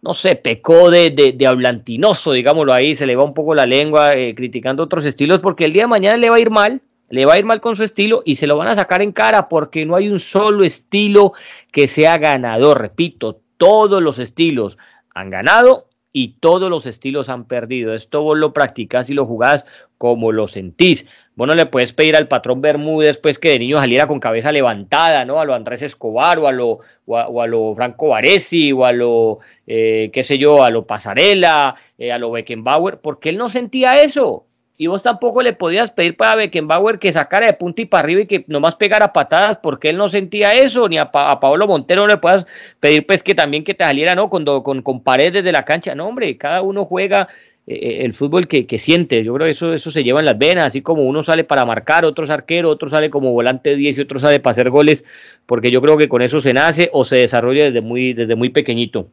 [0.00, 4.14] no sé, pecó de, de, hablantinoso, digámoslo ahí, se le va un poco la lengua
[4.14, 7.26] eh, criticando otros estilos porque el día de mañana le va a ir mal, le
[7.26, 9.48] va a ir mal con su estilo y se lo van a sacar en cara
[9.48, 11.32] porque no hay un solo estilo
[11.72, 12.80] que sea ganador.
[12.80, 14.78] Repito, todos los estilos
[15.12, 17.94] han ganado y todos los estilos han perdido.
[17.94, 19.66] Esto vos lo practicas y lo jugás
[19.98, 21.04] como lo sentís.
[21.34, 24.52] Vos no le puedes pedir al patrón Bermúdez pues que de niño saliera con cabeza
[24.52, 25.40] levantada, ¿no?
[25.40, 29.40] A lo Andrés Escobar o a lo, o a, lo Franco Varesi o a lo,
[29.66, 34.00] eh, qué sé yo, a lo Pasarela, eh, a lo Beckenbauer, porque él no sentía
[34.00, 34.46] eso
[34.80, 38.22] y vos tampoco le podías pedir para Beckenbauer que sacara de punta y para arriba
[38.22, 42.16] y que nomás pegara patadas porque él no sentía eso, ni a, Pablo Montero le
[42.16, 42.46] puedas
[42.80, 44.30] pedir pues que también que te saliera, ¿no?
[44.30, 47.28] Con, con, con paredes de la cancha, no hombre, cada uno juega
[47.66, 50.38] eh, eh, el fútbol que, siente, yo creo que eso, eso se lleva en las
[50.38, 53.98] venas, así como uno sale para marcar, otro es arquero, otro sale como volante 10
[53.98, 55.04] y otro sale para hacer goles,
[55.44, 58.48] porque yo creo que con eso se nace o se desarrolla desde muy, desde muy
[58.48, 59.10] pequeñito.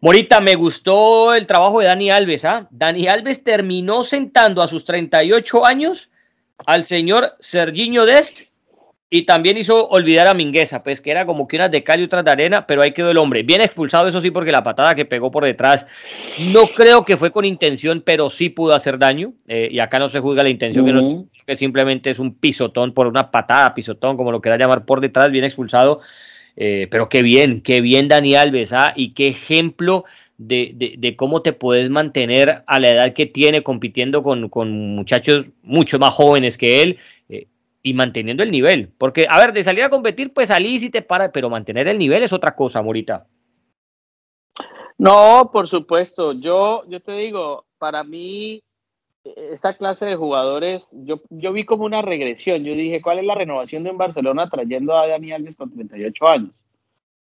[0.00, 2.44] Morita, me gustó el trabajo de Dani Alves.
[2.44, 2.66] ¿ah?
[2.70, 6.10] Dani Alves terminó sentando a sus 38 años
[6.66, 8.42] al señor Serginho Dest
[9.10, 12.04] y también hizo olvidar a Mingueza, pues que era como que unas de cal y
[12.04, 13.44] otras de arena, pero ahí quedó el hombre.
[13.44, 15.86] Bien expulsado, eso sí, porque la patada que pegó por detrás
[16.40, 19.32] no creo que fue con intención, pero sí pudo hacer daño.
[19.46, 23.30] Eh, y acá no se juzga la intención, que, simplemente es un pisotón por una
[23.30, 26.00] patada, pisotón, como lo quiera llamar por detrás, bien expulsado.
[26.56, 28.92] Eh, pero qué bien, qué bien Dani Alves, ¿ah?
[28.94, 30.04] y qué ejemplo
[30.38, 34.50] de, cómo te puedes mantener a la edad que tiene compitiendo con,
[34.94, 37.46] muchachos mucho más jóvenes que él eh,
[37.82, 38.90] y manteniendo el nivel.
[38.98, 41.98] Porque, a ver, de salir a competir, pues salís y te para, pero mantener el
[41.98, 43.26] nivel es otra cosa, Morita.
[44.98, 46.32] No, por supuesto.
[46.32, 48.62] Yo, yo te digo, para mí
[49.24, 52.62] esta clase de jugadores, yo, yo vi como una regresión.
[52.62, 56.28] Yo dije, ¿cuál es la renovación de en Barcelona trayendo a Dani Alves con 38
[56.28, 56.50] años?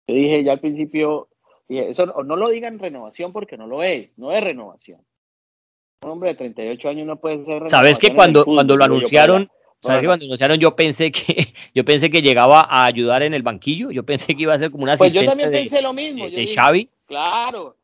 [0.08, 1.28] Yo dije ya al principio,
[1.68, 5.00] eso no, lo digan renovación porque no lo es, no es renovación.
[6.02, 9.48] Un hombre de 38 años no puede ser Sabes que cuando, cuando lo anunciaron,
[9.80, 13.42] ¿sabes que cuando anunciaron yo pensé que yo pensé que llegaba a ayudar en el
[13.42, 13.92] banquillo?
[13.92, 16.28] Yo pensé que iba a ser como una Pues yo también pensé lo mismo.
[16.28, 16.88] De, Xavi.
[17.06, 17.76] Claro,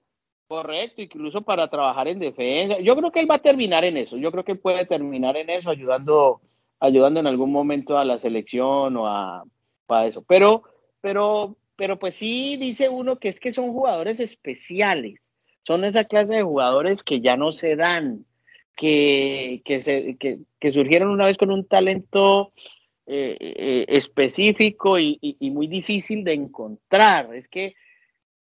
[0.48, 2.80] Correcto, incluso para trabajar en defensa.
[2.80, 4.16] Yo creo que él va a terminar en eso.
[4.16, 6.40] Yo creo que puede terminar en eso, ayudando,
[6.80, 9.44] ayudando en algún momento a la selección o a,
[10.06, 10.22] eso.
[10.22, 10.62] Pero,
[11.02, 15.20] pero, pero pues sí dice uno que es que son jugadores especiales.
[15.62, 18.24] Son esa clase de jugadores que ya no se dan,
[18.74, 22.52] que, que, se, que, surgieron una vez con un talento
[23.06, 27.34] eh, eh, específico y muy difícil de encontrar.
[27.34, 27.74] Es que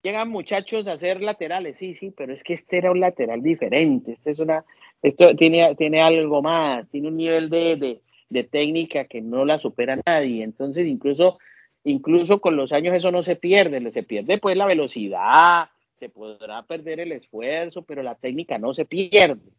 [0.02, 4.12] llegan muchachos a ser laterales, sí, sí, pero es que este era un lateral diferente,
[4.12, 4.64] este es una,
[5.02, 10.00] esto tiene, tiene algo más, tiene un nivel de, de, técnica que no la supera
[10.06, 11.38] nadie, entonces incluso,
[11.84, 16.62] incluso con los años eso no se pierde, se pierde pues la velocidad, se podrá
[16.62, 19.50] perder el esfuerzo, pero la técnica no se pierde.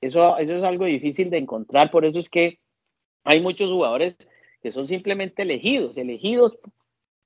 [0.00, 2.60] Eso, eso es algo difícil de encontrar, por eso es que
[3.24, 4.14] hay muchos jugadores
[4.62, 6.56] que son simplemente elegidos, elegidos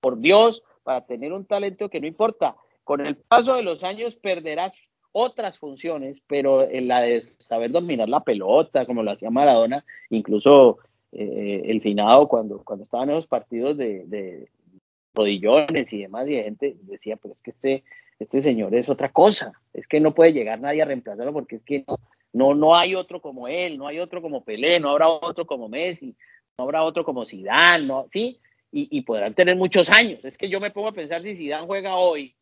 [0.00, 4.16] por Dios para tener un talento que no importa, con el paso de los años
[4.16, 4.74] perderás
[5.12, 10.78] otras funciones, pero en la de saber dominar la pelota, como lo hacía Maradona, incluso
[11.12, 14.48] eh, el finado cuando, cuando estaban esos partidos de, de
[15.14, 17.84] rodillones y demás, y gente decía, pues es que este,
[18.18, 21.62] este señor es otra cosa, es que no puede llegar nadie a reemplazarlo porque es
[21.62, 21.98] que no,
[22.32, 25.68] no, no hay otro como él, no hay otro como Pelé, no habrá otro como
[25.68, 26.16] Messi,
[26.56, 28.06] no habrá otro como Zidane, ¿no?
[28.10, 28.40] ¿sí?
[28.74, 30.24] Y, podrán tener muchos años.
[30.24, 32.34] Es que yo me pongo a pensar si Zidane juega hoy,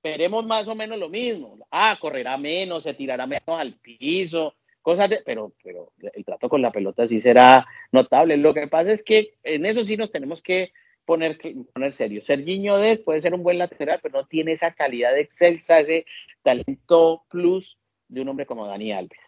[0.00, 1.58] veremos más o menos lo mismo.
[1.72, 6.62] Ah, correrá menos, se tirará menos al piso, cosas de, pero, pero el trato con
[6.62, 8.36] la pelota sí será notable.
[8.36, 10.72] Lo que pasa es que en eso sí nos tenemos que
[11.04, 11.38] poner,
[11.72, 12.20] poner serio.
[12.20, 16.06] Serginho de puede ser un buen lateral, pero no tiene esa calidad de excelsa, ese
[16.42, 19.18] talento plus de un hombre como Dani Alves.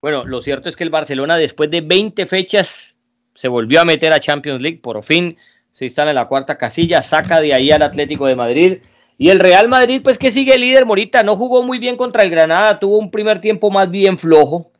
[0.00, 2.96] Bueno, lo cierto es que el Barcelona después de 20 fechas
[3.38, 5.36] se volvió a meter a Champions League, por fin
[5.72, 8.78] se instala en la cuarta casilla, saca de ahí al Atlético de Madrid.
[9.16, 12.30] Y el Real Madrid, pues que sigue líder, Morita, no jugó muy bien contra el
[12.30, 14.72] Granada, tuvo un primer tiempo más bien flojo,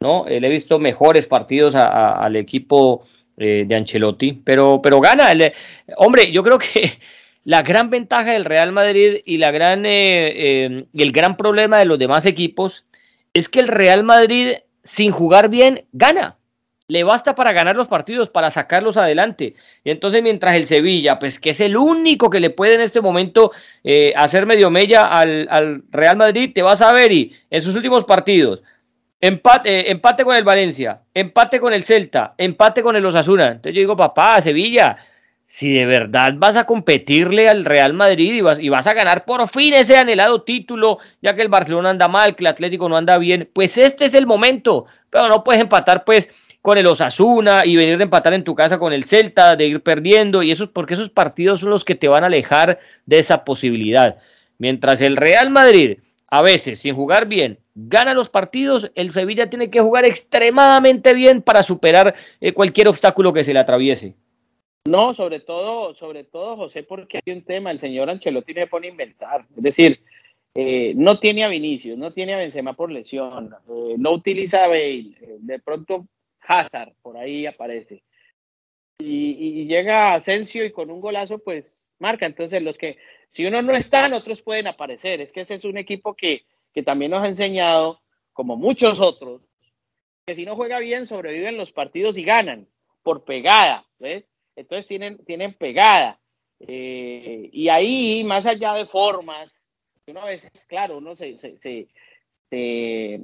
[0.00, 0.26] ¿no?
[0.26, 3.04] Eh, le he visto mejores partidos al equipo
[3.36, 5.30] eh, de Ancelotti, pero, pero gana.
[5.96, 6.98] hombre, yo creo que
[7.44, 11.96] la gran ventaja del Real Madrid y la gran, eh, el gran problema de los
[11.96, 12.84] demás equipos
[13.34, 16.39] es que el Real Madrid, sin jugar bien, gana
[16.90, 19.54] le basta para ganar los partidos, para sacarlos adelante.
[19.84, 23.00] Y entonces mientras el Sevilla, pues que es el único que le puede en este
[23.00, 23.52] momento
[23.84, 28.04] eh, hacer medio mella al, Real Madrid, te vas a ver y en sus últimos
[28.04, 28.60] partidos,
[29.20, 33.44] empate, eh, empate con el Valencia, empate con el Celta, empate con el Osasuna.
[33.44, 34.96] Entonces yo digo, papá, Sevilla,
[35.46, 39.24] si de verdad vas a competirle al Real Madrid y vas, y vas a ganar
[39.24, 42.96] por fin ese anhelado título, ya que el Barcelona anda mal, que el Atlético no
[42.96, 46.28] anda bien, pues este es el momento, pero no puedes empatar pues
[46.62, 49.82] con el Osasuna y venir de empatar en tu casa con el Celta, de ir
[49.82, 53.44] perdiendo, y eso porque esos partidos son los que te van a alejar de esa
[53.44, 54.18] posibilidad.
[54.58, 59.70] Mientras el Real Madrid, a veces, sin jugar bien, gana los partidos, el Sevilla tiene
[59.70, 64.14] que jugar extremadamente bien para superar eh, cualquier obstáculo que se le atraviese.
[64.86, 68.88] No, sobre todo, sobre todo, José, porque hay un tema, el señor Ancelotti me pone
[68.88, 69.46] a inventar.
[69.56, 70.00] Es decir,
[70.54, 74.68] eh, no tiene a Vinicius, no tiene a Benzema por lesión, eh, no utiliza a
[74.68, 76.06] Bale, de pronto
[76.50, 78.02] Hazard, por ahí aparece.
[78.98, 82.26] Y, llega Asensio y con un golazo, pues marca.
[82.26, 82.98] Entonces, los que,
[83.30, 85.20] si uno no está, otros pueden aparecer.
[85.20, 88.00] Es que ese es un equipo que, que también nos ha enseñado,
[88.32, 89.42] como muchos otros,
[90.26, 92.68] que si no juega bien, sobreviven los partidos y ganan
[93.02, 94.30] por pegada, ¿ves?
[94.56, 96.20] Entonces tienen, tienen pegada.
[96.58, 99.70] Eh, y ahí, más allá de formas,
[100.06, 101.88] uno a veces, claro, uno se, se,
[102.50, 103.20] se,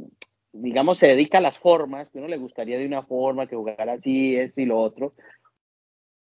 [0.56, 3.94] digamos, se dedica a las formas, que uno le gustaría de una forma, que jugara
[3.94, 5.14] así, esto y lo otro,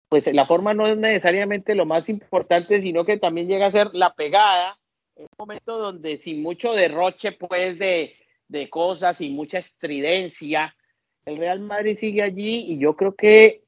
[0.08, 3.90] pues la forma no es necesariamente lo más importante, sino que también llega a ser
[3.92, 4.78] la pegada,
[5.16, 8.14] un momento donde sin mucho derroche, pues, de,
[8.48, 10.76] de cosas, sin mucha estridencia,
[11.24, 13.62] el Real Madrid sigue allí y yo creo que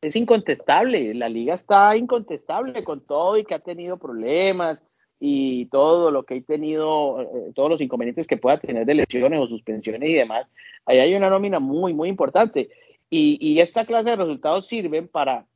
[0.00, 4.78] es incontestable, la liga está incontestable con todo y que ha tenido problemas,
[5.20, 9.40] y todo lo que he tenido, eh, todos los inconvenientes que pueda tener de lesiones
[9.40, 10.46] o suspensiones y demás,
[10.86, 12.68] ahí hay una nómina muy, muy importante.
[13.10, 15.46] Y, y esta clase de resultados sirven para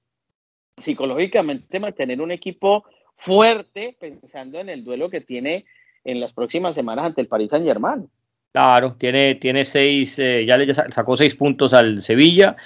[0.79, 2.85] psicológicamente mantener un equipo
[3.17, 5.65] fuerte pensando en el duelo que tiene
[6.05, 8.09] en las próximas semanas ante el Paris Saint Germain.
[8.53, 12.57] Claro, tiene, tiene seis, eh, ya le sacó seis puntos al Sevilla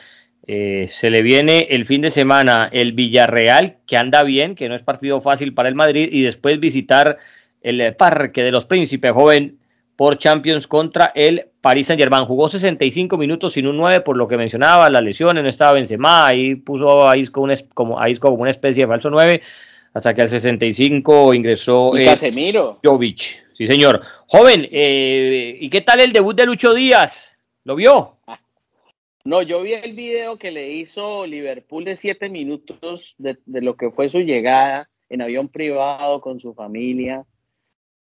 [0.46, 4.76] eh, se le viene el fin de semana el Villarreal, que anda bien, que no
[4.76, 7.18] es partido fácil para el Madrid, y después visitar
[7.62, 9.58] el Parque de los Príncipes Joven
[9.96, 12.26] por Champions contra el Paris Saint Germain.
[12.26, 16.28] Jugó 65 minutos sin un 9, por lo que mencionaba, las lesiones, no estaba Benzema,
[16.28, 19.42] ahí puso a Isco, como, a como una especie de falso 9,
[19.94, 22.78] hasta que al 65 ingresó eh, Casemiro.
[22.84, 23.44] Jovic.
[23.54, 24.02] Sí, señor.
[24.26, 27.32] Joven, eh, ¿y qué tal el debut de Lucho Díaz?
[27.64, 28.18] ¿Lo vio?
[29.26, 33.90] No, yo vi el video que le hizo Liverpool de siete minutos de, lo que
[33.90, 37.24] fue su llegada en avión privado con su familia.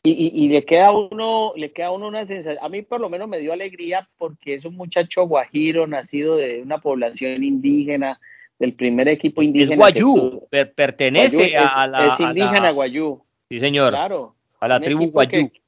[0.04, 2.64] Y, le queda uno, le queda uno una sensación.
[2.64, 6.62] A mí por lo menos me dio alegría porque es un muchacho guajiro, nacido de
[6.62, 8.18] una población indígena,
[8.58, 9.74] del primer equipo indígena.
[9.74, 12.08] Es guayú, pertenece a la.
[12.08, 13.22] Es indígena guayú.
[13.50, 13.90] Sí, señor.
[13.90, 14.36] Claro.
[14.62, 15.61] A la tribu guayú que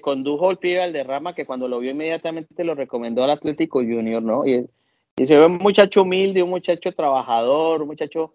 [0.00, 4.22] condujo el pibe al derrama, que cuando lo vio inmediatamente lo recomendó al Atlético Junior,
[4.22, 4.46] ¿no?
[4.46, 4.66] Y,
[5.16, 8.32] se ve un muchacho humilde, un muchacho trabajador, un muchacho...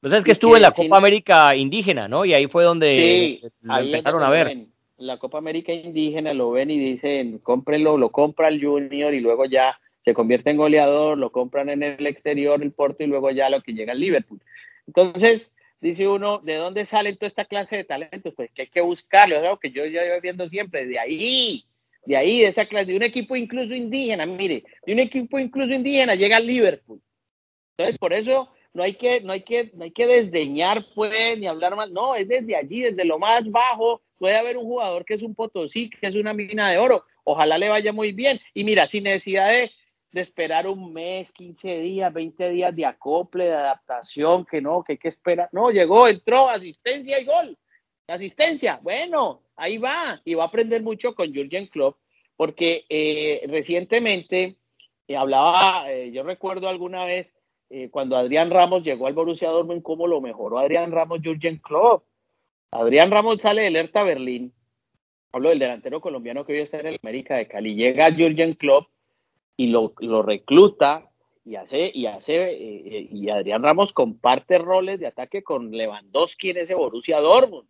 [0.00, 2.24] Pues es que estuvo en la Copa América indígena, ¿no?
[2.24, 4.66] Y ahí fue donde lo empezaron a ver.
[4.96, 9.44] la Copa América indígena lo ven y dicen, cómprenlo, lo compra el Junior y luego
[9.44, 13.50] ya se convierte en goleador, lo compran en el exterior, el Porto y luego ya
[13.50, 14.40] lo que llega al Liverpool.
[14.86, 15.54] Entonces,
[15.88, 18.32] dice uno, ¿de dónde sale toda esta clase de talentos?
[18.34, 21.62] Pues que hay que buscarlo, es algo que yo ya viendo siempre, de ahí.
[22.06, 25.72] de ahí, de esa clase, de un equipo incluso indígena, mire, de un equipo incluso
[25.72, 27.02] indígena llega al Liverpool.
[27.76, 31.46] Entonces, por eso no hay que, no hay que, no hay que desdeñar, pues, ni
[31.46, 35.14] hablar mal, no, es desde allí, desde lo más bajo, puede haber un jugador que
[35.14, 38.40] es un potosí, que es una mina de oro, ojalá le vaya muy bien.
[38.54, 39.70] Y mira, sin necesidad de,
[40.14, 44.92] de esperar un mes, 15 días, 20 días de acople, de adaptación, que no, que
[44.92, 45.48] hay que esperar.
[45.50, 47.58] No, llegó, entró, asistencia y gol.
[48.06, 50.22] Asistencia, bueno, ahí va.
[50.24, 51.96] Y va a aprender mucho con Jürgen Klopp,
[52.36, 54.54] porque eh, recientemente
[55.08, 57.34] eh, hablaba, eh, yo recuerdo alguna vez
[57.90, 62.04] cuando Adrián Ramos llegó al Borussia Dortmund, cómo lo mejoró Adrián Ramos Jürgen Klopp.
[62.70, 64.54] Adrián Ramos sale del Hertha Berlín,
[65.32, 68.93] hablo del delantero colombiano que hoy está en el América de Cali, llega Jürgen Klopp
[69.56, 71.08] y lo, lo recluta
[71.44, 76.58] y hace, y hace, eh, y Adrián Ramos comparte roles de ataque con Lewandowski en
[76.58, 77.68] ese Borussia Dortmund,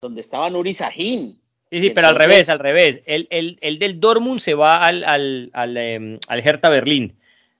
[0.00, 1.40] donde estaba Nuri Sahin.
[1.70, 3.02] Sí, sí, pero al revés, al revés.
[3.04, 7.16] El, el, el, del Dortmund se va al, al, al, eh, al Hertha Berlín.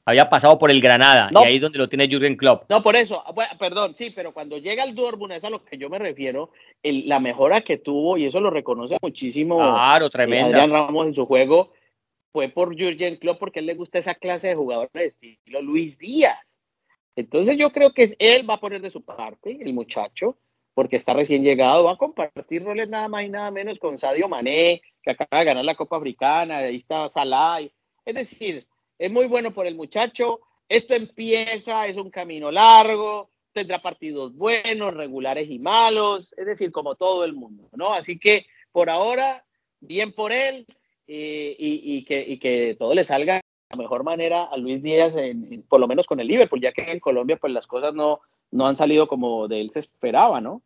[0.07, 2.69] Había pasado por el Granada y ahí es donde lo tiene Jürgen Klopp.
[2.69, 3.25] No, por eso,
[3.59, 6.51] perdón, sí, pero cuando llega al Dortmund, es a lo que yo me refiero,
[6.83, 10.59] el, la mejora que tuvo, y eso lo reconoce muchísimo claro, tremenda.
[10.59, 11.73] Adrián Ramos en su juego,
[12.35, 15.97] fue por Jürgen Klopp porque él le gusta esa clase de jugadores de estilo Luis
[15.97, 16.59] Díaz.
[17.15, 20.37] Entonces yo creo que él va a poner de su parte, el muchacho,
[20.75, 24.29] porque está recién llegado, va a compartir roles nada más y nada menos con Sadio
[24.29, 27.61] Mané, que acaba de ganar la Copa Africana, ahí está Salah.
[28.05, 28.67] Es decir,
[28.99, 34.93] es muy bueno por el muchacho, esto empieza, es un camino largo, tendrá partidos buenos,
[34.93, 37.95] regulares y malos, es decir, como todo el mundo, ¿no?
[37.95, 39.45] Así que por ahora,
[39.79, 40.67] bien por él,
[41.07, 45.17] y, y, que, y que todo le salga de la mejor manera a Luis Díaz,
[45.17, 48.21] en, por lo menos con el Liverpool, ya que en Colombia pues las cosas no,
[48.51, 50.63] no han salido como de él se esperaba, ¿no?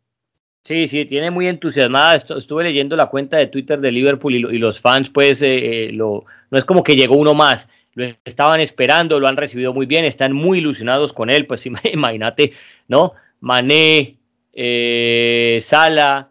[0.63, 2.15] Sí, sí, tiene muy entusiasmada.
[2.15, 6.25] Estuve leyendo la cuenta de Twitter de Liverpool y, los fans, pues, eh, eh, lo,
[6.51, 7.69] no es como que llegó uno más.
[7.95, 11.47] Lo estaban esperando, lo han recibido muy bien, están muy ilusionados con él.
[11.47, 12.53] Pues imagínate,
[12.87, 13.13] ¿no?
[13.39, 14.17] Mané,
[14.53, 16.29] eh, Sala,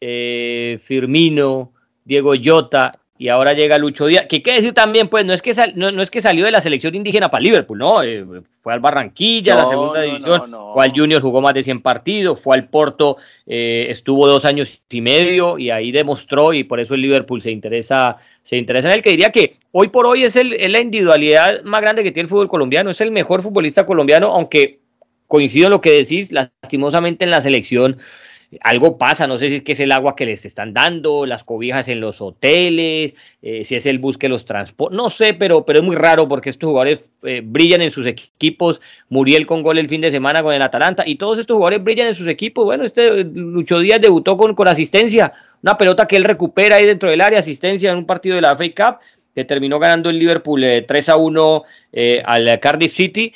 [0.00, 1.72] Firmino,
[2.04, 5.52] Diego Jota, y ahora llega Lucho Díaz, que qué decir también, pues no es que,
[5.74, 8.24] no, es que salió de la selección indígena para Liverpool, no, eh,
[8.62, 12.56] fue al Barranquilla, la segunda división, fue al Junior, jugó más de 100 partidos, fue
[12.56, 17.02] al Porto, eh, estuvo dos años y medio y ahí demostró y por eso el
[17.02, 20.52] Liverpool se interesa, se interesa en él, que diría que hoy por hoy es, el,
[20.52, 24.28] es la individualidad más grande que tiene el fútbol colombiano, es el mejor futbolista colombiano,
[24.28, 24.78] aunque
[25.26, 27.98] coincido en lo que decís, lastimosamente en la selección
[28.62, 31.44] algo pasa, no sé si es que es el agua que les están dando, las
[31.44, 35.66] cobijas en los hoteles, eh, si es el bus que los transporta, no sé, pero,
[35.66, 38.80] pero es muy raro porque estos jugadores eh, brillan en sus equipos,
[39.10, 42.08] Muriel con gol el fin de semana con el Atalanta y todos estos jugadores brillan
[42.08, 45.32] en sus equipos, bueno, este Lucho Díaz debutó con, con asistencia,
[45.62, 48.56] una pelota que él recupera ahí dentro del área, asistencia en un partido de la
[48.56, 49.00] FA Cup,
[49.34, 51.62] que terminó ganando el Liverpool 3 eh, a 1
[52.24, 53.32] al Cardiff City.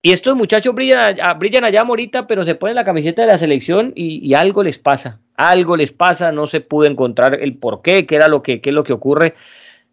[0.00, 3.92] Y estos muchachos brillan, brillan allá morita, pero se ponen la camiseta de la selección
[3.96, 5.18] y, algo les pasa.
[5.34, 8.70] Algo les pasa, no se pudo encontrar el por qué, qué era lo que, qué
[8.70, 9.34] es lo que ocurre.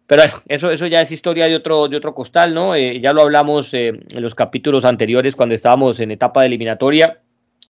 [0.06, 2.76] Pero eso, eso ya es historia de otro, de otro costal, ¿no?
[2.76, 7.18] Eh, ya lo hablamos eh, en los capítulos anteriores cuando estábamos en etapa de eliminatoria.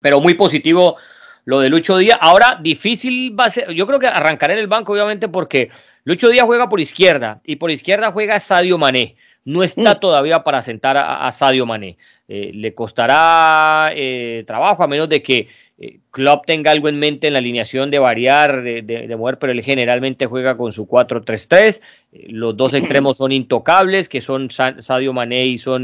[0.01, 0.97] Pero muy positivo
[1.45, 2.17] lo de Lucho Díaz.
[2.19, 3.71] Ahora, difícil va a ser.
[3.73, 5.69] Yo creo que arrancaré en el banco, obviamente, porque
[6.03, 9.99] Lucho Díaz juega por izquierda y por izquierda juega Sadio Mané no está mm.
[9.99, 11.97] todavía para sentar a, Sadio Mané.
[12.27, 17.27] Eh, le costará eh, trabajo a menos de que eh, Klopp tenga algo en mente
[17.27, 21.81] en la alineación de variar, de, mover, pero él generalmente juega con su 4-3-3.
[22.29, 25.83] los dos extremos son intocables, que son Sadio Mané y son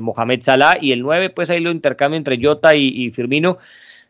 [0.00, 3.58] Mohamed Salah, y el 9, pues ahí lo intercambio entre Jota y, Firmino.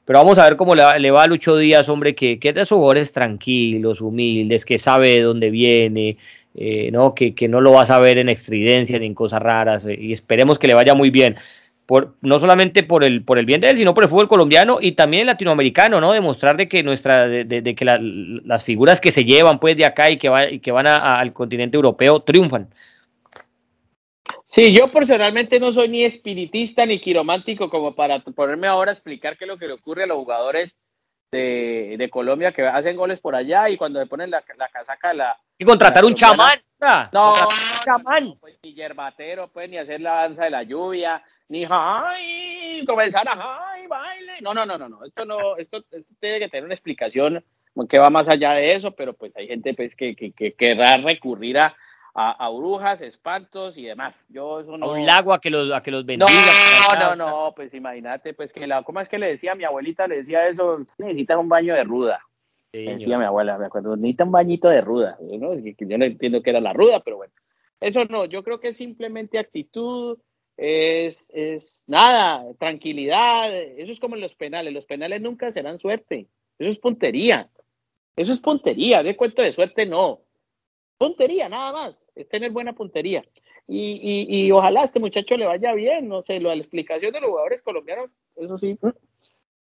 [0.05, 2.63] Pero vamos a ver cómo le, va a Lucho Díaz, hombre, que, que es de
[2.63, 6.17] esos jugadores tranquilos, humildes, que sabe de dónde viene,
[6.55, 7.15] eh, ¿no?
[7.15, 10.13] Que, que, no lo vas a ver en extridencia ni en cosas raras eh, y
[10.13, 11.37] esperemos que le vaya muy bien.
[11.87, 14.79] Por, no solamente por el, por el bien de él, sino por el fútbol colombiano
[14.81, 16.13] y también el latinoamericano, ¿no?
[16.13, 20.19] Demostrar de que nuestra, de, que las figuras que se llevan pues de acá y
[20.19, 22.69] que, va, y que van al continente europeo triunfan.
[24.45, 29.39] Sí, yo personalmente no soy ni espiritista ni quiromántico como para ponerme ahora a explicar
[29.39, 30.73] qué es lo que le ocurre a los jugadores
[31.33, 35.15] de, de Colombia que hacen goles por allá y cuando le ponen la, la casaca
[35.15, 36.59] la, y contratar un chamán.
[37.13, 37.35] No,
[37.85, 38.35] chamán.
[38.41, 43.71] Pues, ni yerbatero, pues, ni hacer la danza de la lluvia, ni ay, comenzar a
[43.71, 44.41] ay, baile.
[44.41, 45.05] No, no, no, no, no.
[45.05, 45.85] Esto no, esto,
[46.19, 47.45] tiene que tener una explicación
[47.89, 50.97] que va más allá de eso, pero pues hay gente pues que, que, que querrá
[50.97, 51.77] recurrir a,
[52.15, 54.27] a, brujas, espantos y demás.
[54.29, 54.87] Yo eso no...
[54.87, 56.29] A un lago a que los, a que los bendiga.
[56.99, 59.65] No, no, no, pues imagínate, pues que la, ¿cómo es que le decía a mi
[59.65, 60.09] abuelita?
[60.09, 62.21] Le decía eso, necesitan un baño de ruda.
[62.73, 65.19] Decía mi abuela, me acuerdo, necesita un bañito de ruda.
[65.21, 65.55] ¿no?
[65.55, 67.33] Yo no entiendo qué era la ruda, pero bueno.
[67.81, 70.19] Eso no, yo creo que es simplemente actitud,
[70.57, 73.53] es, es nada, tranquilidad.
[73.55, 74.73] Eso es como en los penales.
[74.73, 76.29] Los penales nunca serán suerte.
[76.59, 77.51] Eso es puntería.
[78.17, 79.03] Eso es puntería.
[79.03, 80.23] De cuento de suerte, no.
[80.97, 81.97] Puntería, nada más.
[82.15, 83.25] Es tener buena puntería.
[83.67, 86.09] Y, y, y ojalá este muchacho le vaya bien.
[86.09, 88.79] No sé, la explicación de los jugadores colombianos, eso sí,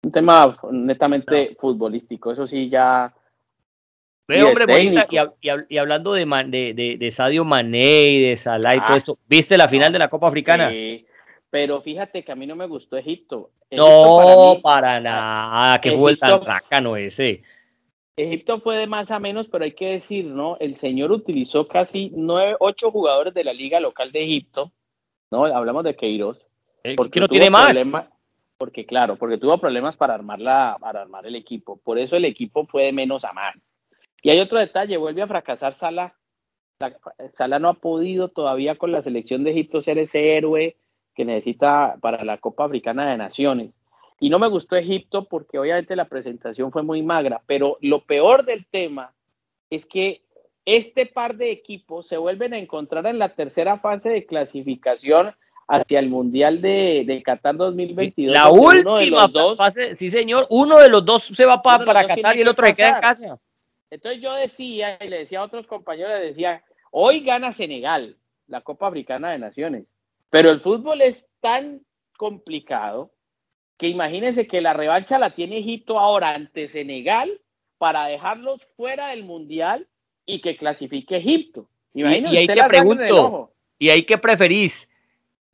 [0.03, 3.13] un tema netamente futbolístico, eso sí ya.
[4.27, 5.09] Ve, hombre, bonita,
[5.69, 6.25] y, hablando de,
[6.75, 8.97] de, de, Sadio Mané y de Salah y todo ah.
[8.97, 10.71] esto, ¿viste la final de la Copa Africana?
[10.71, 11.05] Sí,
[11.51, 13.51] pero fíjate que a mí no me gustó Egipto.
[13.73, 17.43] no, para, nada, que fue el tan rácano ese.
[18.17, 20.57] Egipto fue de más a menos, pero hay que decir, ¿no?
[20.61, 24.71] El señor utilizó casi nueve, ocho jugadores de la liga local de Egipto,
[25.33, 25.45] ¿no?
[25.45, 26.47] Hablamos de Queiroz.
[26.97, 27.77] ¿Por qué no tiene más?
[28.61, 30.39] Porque claro, porque tuvo problemas para armar,
[30.81, 31.79] para armar el equipo.
[31.83, 33.75] Por eso el equipo fue de menos a más.
[34.21, 36.15] Y hay otro detalle, vuelve a fracasar Sala.
[37.39, 40.77] Sala no ha podido todavía con la selección de Egipto ser ese héroe
[41.15, 43.73] que necesita para la Copa Africana de Naciones.
[44.21, 48.45] Y no me gustó Egipto porque obviamente la presentación fue muy magra, pero lo peor
[48.45, 49.15] del tema
[49.71, 50.21] es que
[50.67, 55.35] este par de equipos se vuelven a encontrar en la tercera fase de clasificación
[55.71, 58.35] hacia el Mundial de, de Qatar 2022.
[58.35, 62.49] La última fase, sí señor, uno de los dos se va para Qatar y el
[62.49, 63.39] otro se queda en casa.
[63.89, 68.17] Entonces yo decía, y le decía a otros compañeros, le decía, hoy gana Senegal,
[68.49, 69.85] la Copa Africana de Naciones,
[70.29, 71.83] pero el fútbol es tan
[72.17, 73.13] complicado
[73.79, 77.41] que imagínense que la revancha la tiene Egipto ahora ante Senegal
[77.79, 79.87] para dejarlos fuera del Mundial
[80.27, 81.69] y que clasifique Egipto.
[81.95, 84.89] Imagínense, y, ahí te pregunto, ¿y ahí qué preferís?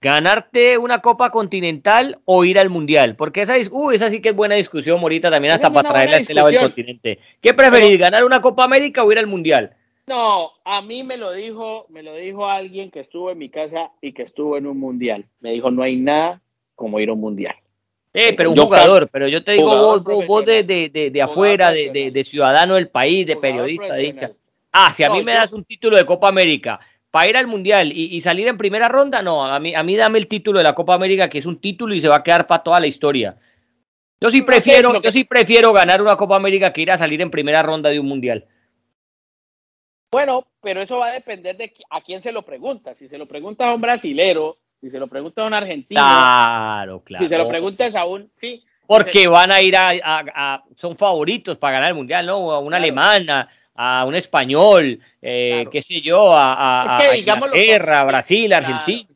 [0.00, 3.16] Ganarte una Copa Continental o ir al Mundial.
[3.16, 6.16] Porque esa, es, uh, esa sí que es buena discusión, Morita, también hasta para traerle
[6.16, 7.18] a este lado del continente.
[7.40, 9.74] ¿Qué preferís, ganar una Copa América o ir al Mundial?
[10.06, 13.90] No, a mí me lo dijo, me lo dijo alguien que estuvo en mi casa
[14.00, 15.26] y que estuvo en un mundial.
[15.40, 16.40] Me dijo, no hay nada
[16.76, 17.56] como ir a un mundial.
[18.14, 22.24] Eh, pero un jugador, pero yo te digo vos, vos, de, de, de, afuera, de,
[22.24, 24.30] ciudadano del país, de periodista, dicha.
[24.72, 26.78] Ah, si a mí me das un título de Copa América,
[27.16, 30.18] para ir al Mundial y, salir en primera ronda, no, a mí, a mí dame
[30.18, 32.46] el título de la Copa América, que es un título y se va a quedar
[32.46, 33.38] para toda la historia.
[34.20, 37.30] Yo sí prefiero, yo sí prefiero ganar una Copa América que ir a salir en
[37.30, 38.44] primera ronda de un Mundial.
[40.12, 42.94] Bueno, pero eso va a depender de a quién se lo pregunta.
[42.94, 45.98] Si se lo pregunta a un brasilero, si se lo pregunta a un argentino.
[45.98, 47.24] Claro, claro.
[47.24, 48.62] Si se lo preguntas a un, sí.
[48.86, 52.52] Porque van a ir a, son favoritos para ganar el Mundial, ¿no?
[52.52, 59.08] A una alemana, a un español, eh, qué sé yo, a, es Inglaterra, Brasil, Argentina.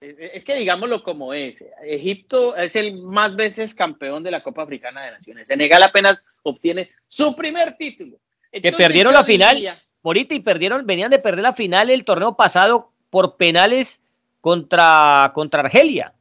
[0.00, 5.02] Es que digámoslo como es, Egipto es el más veces campeón de la Copa Africana
[5.02, 5.46] de Naciones.
[5.46, 8.16] Senegal apenas obtiene su primer título.
[8.50, 9.58] que perdieron la final,
[10.02, 14.00] Morita, y perdieron, venían de perder la final el torneo pasado por penales
[14.40, 16.14] contra, contra Argelia.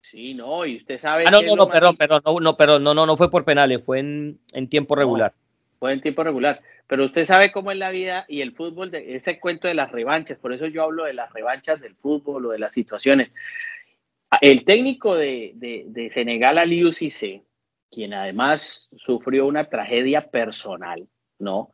[0.00, 1.24] Sí, no, y usted sabe.
[1.26, 3.80] Ah, no, no, no, perdón, perdón, no, no, perdón, no, no, no fue por penales,
[3.84, 5.32] fue en, en tiempo regular.
[5.78, 6.60] fue en tiempo regular.
[6.90, 9.92] Pero usted sabe cómo es la vida y el fútbol, de ese cuento de las
[9.92, 13.30] revanchas, por eso yo hablo de las revanchas del fútbol o de las situaciones.
[14.40, 17.44] El técnico de, de, Senegal, Aliou Cissé,
[17.92, 21.06] quien además sufrió una tragedia personal,
[21.38, 21.70] ¿no?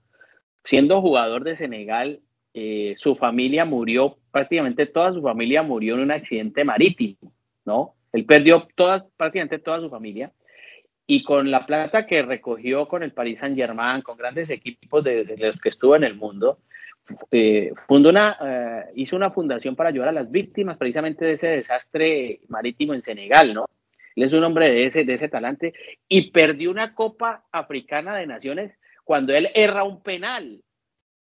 [0.64, 2.20] Siendo jugador de Senegal,
[2.52, 7.32] eh, su familia murió, prácticamente toda su familia murió en un accidente marítimo,
[7.64, 7.94] ¿no?
[8.12, 10.30] Él perdió toda, prácticamente toda su familia
[11.06, 15.36] y con la plata que recogió con el Paris Saint Germain, con grandes equipos de,
[15.38, 16.58] los que estuvo en el mundo,
[17.30, 21.48] eh, fundó una, eh, hizo una fundación para ayudar a las víctimas precisamente de ese
[21.48, 23.66] desastre marítimo en Senegal, ¿no?
[24.16, 25.74] Él es un hombre de ese, de ese talante
[26.08, 30.62] y perdió una Copa Africana de Naciones cuando él erra un penal.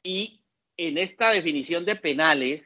[0.01, 0.41] Y
[0.77, 2.63] en esta definición de penales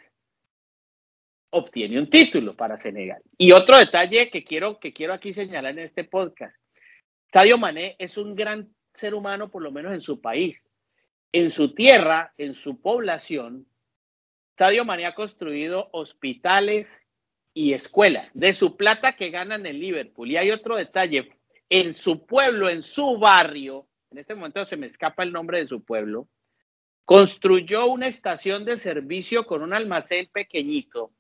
[1.50, 3.22] obtiene un título para Senegal.
[3.38, 6.56] Y otro detalle que quiero, que quiero aquí señalar en este podcast
[7.34, 10.64] Sadio Mané es un gran ser humano, por lo menos en su país.
[11.32, 13.66] En su tierra, en su población,
[14.56, 16.96] Sadio Mané ha construido hospitales
[17.52, 20.30] y escuelas de su plata que ganan en Liverpool.
[20.30, 21.32] Y hay otro detalle,
[21.70, 25.66] en su pueblo, en su barrio, en este momento se me escapa el nombre de
[25.66, 26.28] su pueblo,
[27.04, 31.12] construyó una estación de servicio con un almacén pequeñito,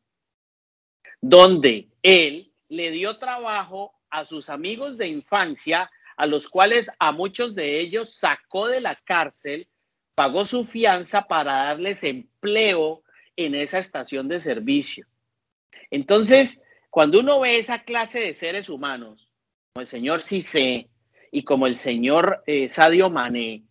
[1.19, 7.55] donde él le dio trabajo a sus amigos de infancia a los cuales a muchos
[7.55, 9.67] de ellos sacó de la cárcel,
[10.15, 13.03] pagó su fianza para darles empleo
[13.35, 15.07] en esa estación de servicio.
[15.89, 19.27] Entonces, cuando uno ve esa clase de seres humanos,
[19.73, 20.89] como el señor Cissé
[21.31, 23.63] y como el señor eh, Sadio Mané,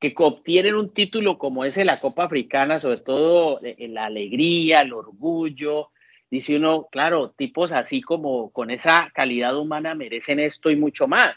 [0.00, 4.92] que obtienen un título como ese, la Copa Africana, sobre todo eh, la alegría, el
[4.92, 5.90] orgullo,
[6.30, 11.34] dice uno, claro, tipos así como con esa calidad humana merecen esto y mucho más.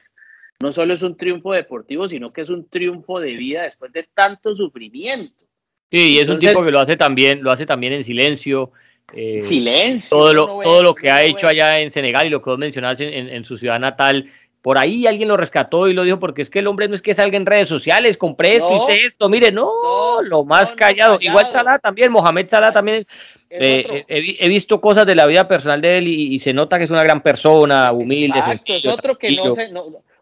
[0.60, 4.08] No solo es un triunfo deportivo, sino que es un triunfo de vida después de
[4.14, 5.45] tanto sufrimiento.
[5.91, 8.72] Sí, y es un tipo que lo hace también, lo hace también en silencio.
[9.14, 10.10] Eh, silencio.
[10.10, 12.99] Todo lo, todo lo que ha hecho allá en Senegal y lo que vos mencionás
[12.99, 14.26] en, su ciudad natal,
[14.62, 17.01] por ahí alguien lo rescató y lo dijo porque es que el hombre no es
[17.01, 21.20] que salga en redes sociales, compré esto, hice esto, mire, no, lo más callado.
[21.22, 23.05] Igual Salah también, Mohamed Salah también.
[23.49, 26.91] Eh, he, visto cosas de la vida personal de él y, se nota que es
[26.91, 29.70] una gran persona, humilde, Es otro que no, se,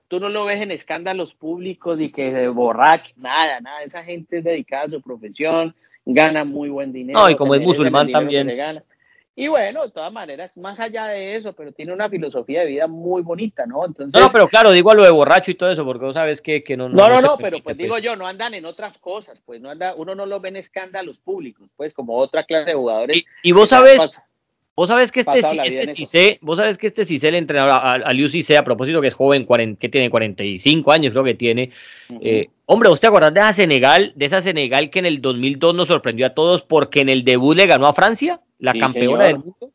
[0.07, 3.83] tú no lo ves en escándalos públicos y que de borracho, nada, nada.
[3.83, 5.75] Esa gente es dedicada a su profesión,
[6.05, 7.19] gana muy buen dinero.
[7.19, 8.49] No, y como es musulmán también.
[9.37, 12.87] Y bueno, de todas maneras, más allá de eso, pero tiene una filosofía de vida
[12.87, 13.85] muy bonita, ¿no?
[13.85, 16.41] Entonces, no, pero claro, digo a lo de borracho y todo eso, porque vos sabes
[16.41, 16.87] que, que no.
[16.87, 18.03] No, no, no, pero pues, digo pues.
[18.03, 21.19] yo, no andan en otras cosas, pues no anda, uno no lo ve en escándalos
[21.19, 23.25] públicos, pues como otra clase de jugadores.
[23.43, 24.09] Y, vos sabes,
[24.75, 28.13] Vos sabes que este, este Cissé, vos sabes que este Cissé, el entrenador, a, a
[28.13, 29.47] Liu Cissé, a propósito que es joven,
[29.77, 31.71] que tiene 45 años, creo que tiene.
[32.21, 35.75] eh, hombre, ¿vos te acordás de esa Senegal, de esa Senegal que en el 2002
[35.75, 39.37] nos sorprendió a todos porque en el debut le ganó a Francia, la campeona del
[39.37, 39.71] mundo?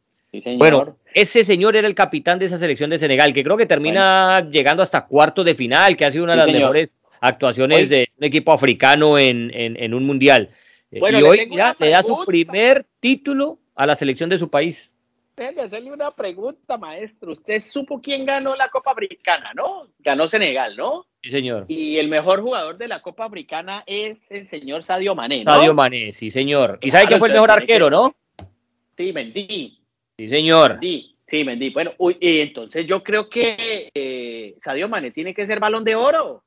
[0.58, 4.48] bueno, ese señor era el capitán de esa selección de Senegal, que creo que termina
[4.50, 8.24] llegando hasta cuarto de final, que ha sido una de las mejores actuaciones de un
[8.24, 10.50] equipo africano en, en, un mundial.
[10.90, 14.92] Eh, y hoy ya le da su primer título a la selección de su país.
[15.34, 17.32] Déjeme hacerle una pregunta, maestro.
[17.32, 19.86] Usted supo quién ganó la Copa Africana, ¿no?
[20.00, 21.06] Ganó Senegal, ¿no?
[21.22, 21.64] Sí, señor.
[21.66, 25.52] Y el mejor jugador de la Copa Africana es el señor Sadio Mané, ¿no?
[25.52, 26.78] Sadio Mané, sí, señor.
[26.82, 28.14] ¿Y sabe quién fue el mejor arquero, no?
[28.98, 29.78] Sí, Mendy.
[30.18, 30.72] Sí, señor.
[30.72, 31.16] Mendy.
[31.26, 31.70] Sí, Mendy.
[31.70, 36.44] Bueno, y entonces yo creo que eh, Sadio Mané tiene que ser balón de oro.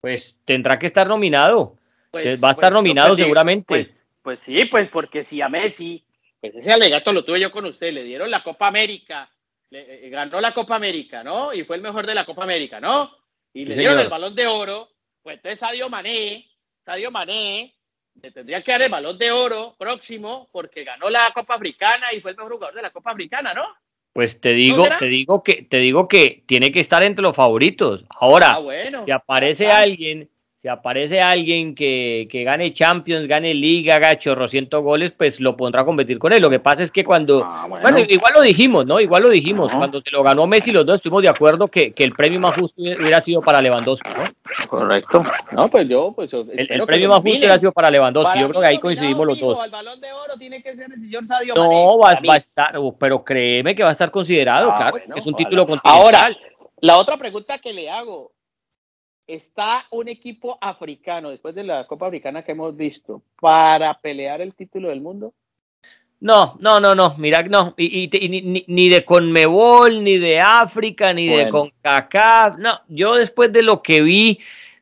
[0.00, 1.76] Pues tendrá que estar nominado.
[2.10, 3.99] Pues, Va a estar pues, nominado pues, seguramente.
[4.22, 6.04] Pues, sí, pues porque si a Messi,
[6.40, 9.30] pues ese alegato lo tuve yo con usted, le dieron la Copa América,
[9.70, 11.52] le, eh, ganó la Copa América, ¿no?
[11.52, 13.10] Y fue el mejor de la Copa América, ¿no?
[13.52, 14.88] Y le dieron el balón de oro,
[15.22, 16.48] pues entonces Sadio Mané,
[16.84, 17.74] Sadio Mané,
[18.22, 22.20] le tendría que dar el balón de oro próximo porque ganó la Copa Africana y
[22.20, 23.64] fue el mejor jugador de la Copa Africana, ¿no?
[24.12, 28.04] Pues te digo, te digo que te digo que tiene que estar entre los favoritos.
[28.08, 30.29] Ahora, ah, si aparece alguien
[30.62, 35.80] si aparece alguien que, que, gane Champions, gane Liga, haga chorrocientos goles, pues lo pondrá
[35.80, 36.42] a competir con él.
[36.42, 37.98] Lo que pasa es que cuando, ah, bueno.
[38.00, 39.00] igual lo dijimos, ¿no?
[39.00, 42.04] Igual lo dijimos, cuando se lo ganó Messi, los dos estuvimos de acuerdo que, que,
[42.04, 44.24] el premio más justo hubiera sido para Lewandowski, ¿no?
[44.68, 45.22] Correcto.
[45.52, 46.30] No, pues yo, pues.
[46.34, 49.64] El, premio más justo hubiera sido para Lewandowski, yo creo que ahí coincidimos los dos.
[49.64, 53.24] El balón de oro tiene que ser el señor Sadio No, va, a estar, pero
[53.24, 56.02] créeme que va a estar considerado, ah, claro, es un título continental.
[56.02, 56.36] Ahora,
[56.82, 58.32] la otra pregunta que le hago,
[59.26, 64.54] ¿Está un equipo africano, después de la Copa Africana que hemos visto, para pelear el
[64.54, 65.34] título del mundo?
[66.20, 71.26] No, no, no, no, mira, no, y, ni, ni, de Conmebol, ni de África, ni
[71.28, 74.38] de CONCACAF, no, yo después de lo que vi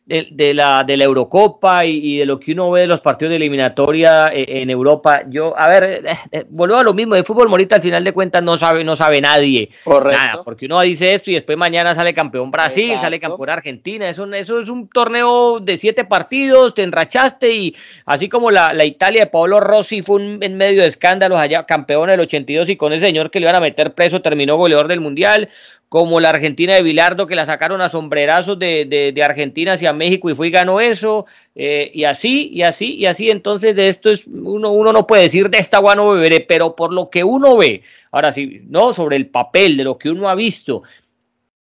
[0.08, 3.36] de, la, de la Eurocopa y, de lo que uno ve de los partidos de
[3.36, 7.48] eliminatoria eh, en Europa, yo, a ver, eh, eh, vuelvo a lo mismo, de fútbol
[7.48, 9.68] morita al final de cuentas no sabe, no sabe nadie.
[9.86, 14.32] Nada, porque uno dice esto y después mañana sale campeón Brasil, sale campeón Argentina, eso,
[14.32, 19.24] eso es un torneo de siete partidos, te enrachaste y así como la, la Italia
[19.24, 23.00] de Paolo Rossi fue en medio de escándalos allá, campeón del 82 y con el
[23.00, 25.50] señor que le iban a meter preso terminó goleador del Mundial,
[25.88, 30.28] como la Argentina de Bilardo, que la sacaron a sombrerazos de, de, Argentina hacia México
[30.28, 31.24] y fue y ganó eso,
[31.54, 33.30] eh, y así, y así, y así.
[33.30, 36.76] Entonces, de esto es, uno, uno no puede decir de esta agua no beberé, pero
[36.76, 37.82] por lo que uno ve,
[38.12, 40.82] ahora sí, no sobre el papel, de lo que uno ha visto,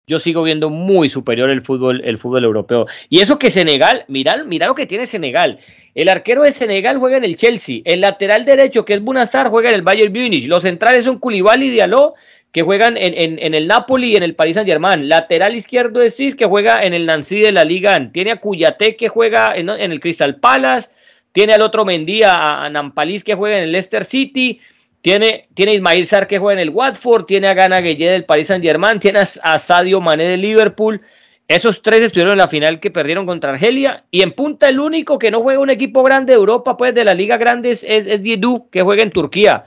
[0.06, 2.86] yo sigo viendo muy superior el fútbol, el fútbol europeo.
[3.08, 5.58] Y eso que Senegal, mira, mira lo que tiene Senegal.
[5.94, 9.70] El arquero de Senegal juega en el Chelsea, el lateral derecho, que es Bunazar, juega
[9.70, 12.14] en el Bayern Munich, los centrales son Koulibaly y Diallo
[12.54, 15.08] que juegan en, en, el Napoli y en el Paris Saint Germain.
[15.08, 17.98] Lateral izquierdo es Cis, que juega en el Nancy de la Liga.
[18.12, 20.88] Tiene a Cuyate, que juega en, el Crystal Palace.
[21.32, 24.60] Tiene al otro Mendía, a, Nampalis, que juega en el Leicester City.
[25.00, 27.24] Tiene, tiene Ismail Sar, que juega en el Watford.
[27.24, 29.00] Tiene a Gana Gueye del Paris Saint Germain.
[29.00, 31.00] Tiene a, Sadio Mané de Liverpool.
[31.48, 34.04] Esos tres estuvieron en la final que perdieron contra Argelia.
[34.12, 37.02] Y en punta, el único que no juega un equipo grande de Europa, pues de
[37.02, 39.64] la Liga Grande, es, es Diedu, que juega en Turquía.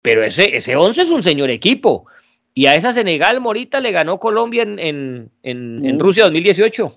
[0.00, 2.06] Pero ese, ese 11 es un señor equipo.
[2.54, 6.96] Y a esa Senegal Morita le ganó Colombia en, en, en, Rusia 2018.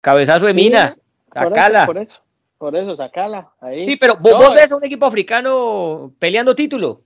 [0.00, 0.96] Cabezazo de mina.
[1.30, 1.84] sacala.
[1.84, 2.22] Por eso,
[2.56, 3.52] por eso, sacala.
[3.60, 3.84] Ahí.
[3.84, 7.02] Sí, pero vos, ves a un equipo africano peleando título.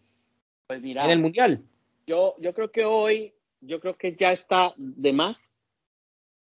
[0.68, 1.04] Pues mira.
[1.04, 1.60] En el Mundial.
[2.06, 5.50] Yo, yo creo que hoy, yo creo que ya está de más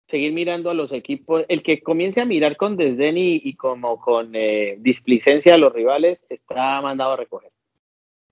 [0.08, 1.46] seguir mirando a los equipos.
[1.48, 6.26] El que comience a mirar con desdén y, como con eh, displicencia a los rivales
[6.30, 7.52] está mandado a recoger.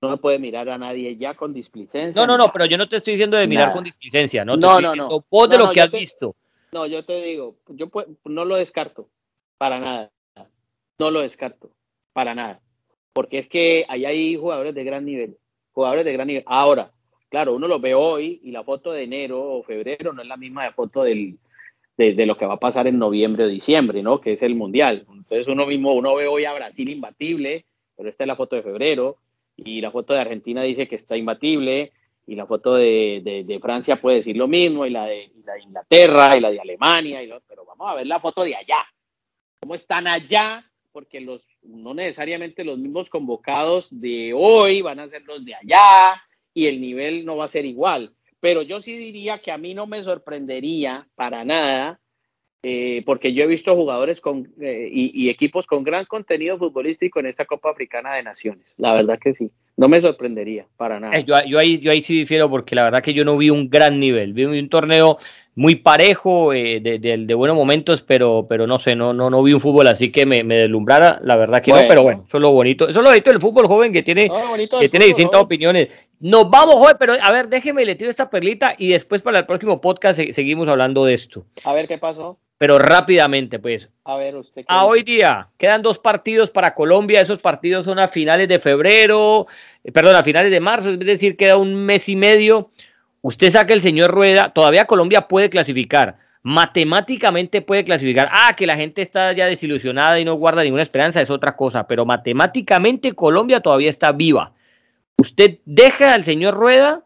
[0.02, 2.20] No puede mirar a nadie ya con displicencia.
[2.20, 4.58] No, no, no, pero yo no te estoy diciendo de mirar con displicencia, ¿no?
[4.58, 5.26] no, no, no.
[5.30, 6.36] Vos de lo que has visto.
[6.72, 7.92] No, yo te digo, yo
[8.26, 9.10] no lo descarto,
[9.58, 10.12] para nada.
[10.98, 11.70] No lo descarto,
[12.14, 12.62] para nada.
[13.14, 15.38] Porque es que ahí hay jugadores de gran nivel,
[15.74, 16.44] jugadores de gran nivel.
[16.48, 16.92] Ahora,
[17.30, 20.38] claro, uno lo ve hoy y la foto de enero o febrero no es la
[20.38, 21.38] misma de foto del,
[21.98, 24.20] de, lo que va a pasar en noviembre o diciembre, ¿no?
[24.20, 25.06] Que es el Mundial.
[25.12, 28.64] Entonces uno mismo, uno ve hoy a Brasil imbatible, pero esta es la foto de
[28.64, 29.18] febrero,
[29.64, 31.92] y la foto de Argentina dice que está imbatible,
[32.28, 35.32] y la foto de, Francia puede decir lo mismo, y la de,
[35.64, 38.86] Inglaterra, y la de Alemania, y pero vamos a ver la foto de allá.
[39.60, 40.66] ¿Cómo están allá?
[40.92, 46.22] Porque los, no necesariamente los mismos convocados de hoy van a ser los de allá,
[46.54, 48.14] y el nivel no va a ser igual.
[48.40, 52.00] Pero yo sí diría que a mí no me sorprendería para nada,
[52.64, 57.26] eh, porque yo he visto jugadores con, eh, y, equipos con gran contenido futbolístico en
[57.26, 58.74] esta Copa Africana de Naciones.
[58.78, 59.50] La verdad que sí.
[59.78, 61.18] No me sorprendería para nada.
[61.18, 63.50] Eh, yo, yo, ahí, yo ahí sí difiero porque la verdad que yo no vi
[63.50, 64.34] un gran nivel.
[64.34, 65.18] Vi un torneo
[65.56, 69.54] muy parejo, eh, de, de, buenos momentos, pero, pero no sé, no, no, no vi
[69.54, 72.42] un fútbol así que me, me deslumbrara, la verdad que no, pero bueno, eso es
[72.42, 74.30] lo bonito, eso es lo bonito del fútbol joven que tiene,
[74.80, 75.90] que tiene distintas opiniones.
[76.22, 79.46] Nos vamos, joven, pero a ver, déjeme le tiro esta perlita y después para el
[79.46, 81.46] próximo podcast seguimos hablando de esto.
[81.66, 82.38] A ver qué pasó.
[82.62, 83.90] Pero rápidamente, pues.
[84.04, 84.64] A ver, usted.
[84.68, 89.48] A hoy día, quedan dos partidos para Colombia, esos partidos son a finales de febrero,
[89.84, 92.70] eh, perdón, a finales de marzo, es decir, queda un mes y medio.
[93.22, 98.30] Usted saca el señor Rueda, todavía Colombia puede clasificar, matemáticamente puede clasificar.
[98.32, 101.86] Ah, que la gente está ya desilusionada y no guarda ninguna esperanza, es otra cosa,
[101.88, 104.54] pero matemáticamente Colombia todavía está viva.
[105.18, 107.06] ¿Usted deja al señor Rueda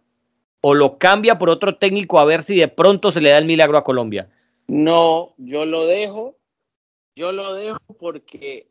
[0.61, 3.45] o lo cambia por otro técnico a ver si de pronto se le da el
[3.45, 4.30] milagro a Colombia?
[4.68, 6.38] No, yo lo dejo,
[7.16, 8.70] yo lo dejo porque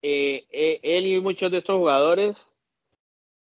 [0.00, 2.48] eh, eh, él y muchos de estos jugadores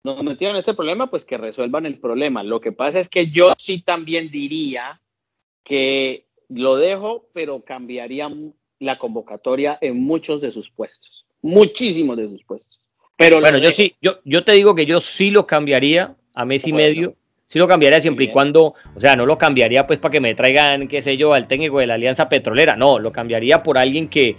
[0.04, 2.44] nos metieron en este problema, pues que resuelvan el problema.
[2.44, 5.00] Lo que pasa es que yo sí también diría
[5.64, 8.30] que lo dejo, pero cambiaría
[8.80, 12.80] la convocatoria en muchos de sus puestos, muchísimos de sus puestos.
[13.16, 16.66] Pero bueno, yo sí, yo, yo te digo que yo sí lo cambiaría a mes
[16.66, 20.12] y medio, sí lo cambiaría siempre y cuando, o sea, no lo cambiaría pues para
[20.12, 23.62] que me traigan, qué sé yo, al técnico de la Alianza Petrolera, no, lo cambiaría
[23.62, 24.36] por alguien que,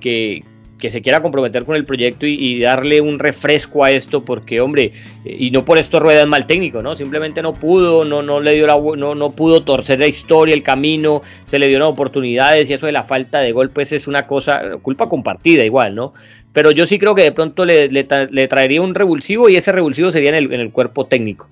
[0.00, 0.44] que,
[0.78, 4.92] que se quiera comprometer con el proyecto y, darle un refresco a esto, porque hombre,
[5.24, 6.94] y no por esto Rueda es mal técnico, ¿no?
[6.94, 10.62] Simplemente no pudo, no, no le dio la, no, no pudo torcer la historia, el
[10.62, 14.26] camino, se le dieron oportunidades y eso de la falta de gol, pues es una
[14.26, 16.12] cosa, culpa compartida igual, ¿no?
[16.52, 20.10] Pero yo sí creo que de pronto le, le, traería un revulsivo y ese revulsivo
[20.10, 21.48] sería en el, en el cuerpo técnico.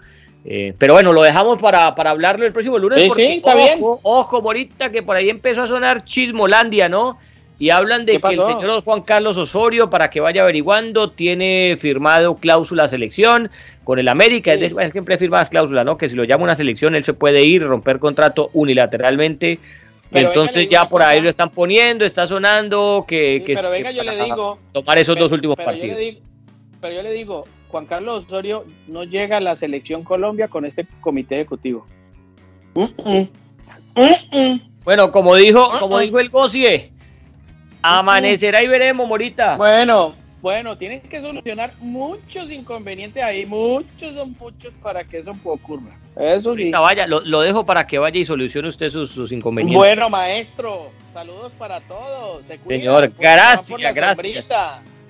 [0.46, 3.02] Eh, pero bueno, lo dejamos para, para hablarlo el próximo lunes.
[3.02, 3.78] Sí, porque, está bien.
[3.80, 7.18] ojo, Morita, que por ahí empezó a sonar Chismolandia, ¿no?
[7.58, 12.34] Y hablan de que el señor Juan Carlos Osorio, para que vaya averiguando, tiene firmado
[12.34, 13.48] cláusula selección
[13.84, 14.52] con el América.
[14.52, 15.96] él siempre firma las cláusulas, ¿no?
[15.96, 19.60] Que si lo llama una selección, él se puede ir, romper contrato unilateralmente.
[20.10, 23.42] Entonces ya por ahí lo están poniendo, está sonando que...
[23.44, 24.58] que pero venga, yo le digo...
[24.72, 25.98] Tomar esos dos últimos partidos.
[26.80, 30.86] pero yo le digo, Juan Carlos Osorio no llega a la selección Colombia con este
[31.00, 31.86] comité ejecutivo.
[34.84, 36.92] Bueno, como dijo, como dijo el Gosie,
[37.86, 39.56] Amanecerá y veremos, Morita.
[39.56, 45.98] Bueno, bueno, tienen que solucionar muchos inconvenientes ahí, muchos son muchos para que eso ocurra.
[46.16, 46.70] Eso sí.
[46.70, 49.78] vaya, lo, dejo para que vaya y solucione usted sus, inconvenientes.
[49.78, 52.42] Bueno, maestro, saludos para todos.
[52.66, 54.48] Señor, gracias, gracias.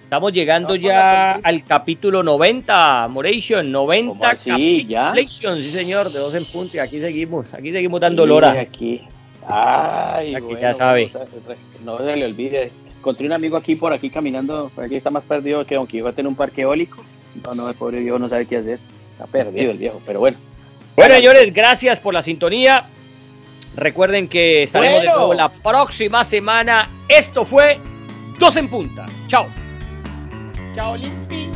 [0.02, 5.14] Estamos llegando ya al capítulo 90, Moration, 90 Sí, ya.
[5.28, 6.76] Sí, señor, de dos en punto.
[6.76, 8.50] Y aquí seguimos, aquí seguimos dando lora.
[8.60, 9.00] Aquí.
[9.46, 11.10] Ay, aquí ya sabe.
[11.84, 12.72] No se le olvide.
[12.98, 16.22] Encontré un amigo aquí por aquí caminando, por aquí está más perdido que Don Quijote
[16.22, 17.04] en un parque eólico.
[17.44, 18.78] No, no, el pobre viejo no sabe qué hacer.
[19.12, 20.38] Está perdido el viejo, pero bueno.
[20.96, 22.86] Bueno, señores, gracias por la sintonía.
[23.76, 26.88] Recuerden que estaremos de nuevo la próxima semana.
[27.08, 27.78] Esto fue
[28.38, 29.04] Dos en Punta.
[29.26, 29.46] Chao.
[30.74, 31.50] Chao, Limpi.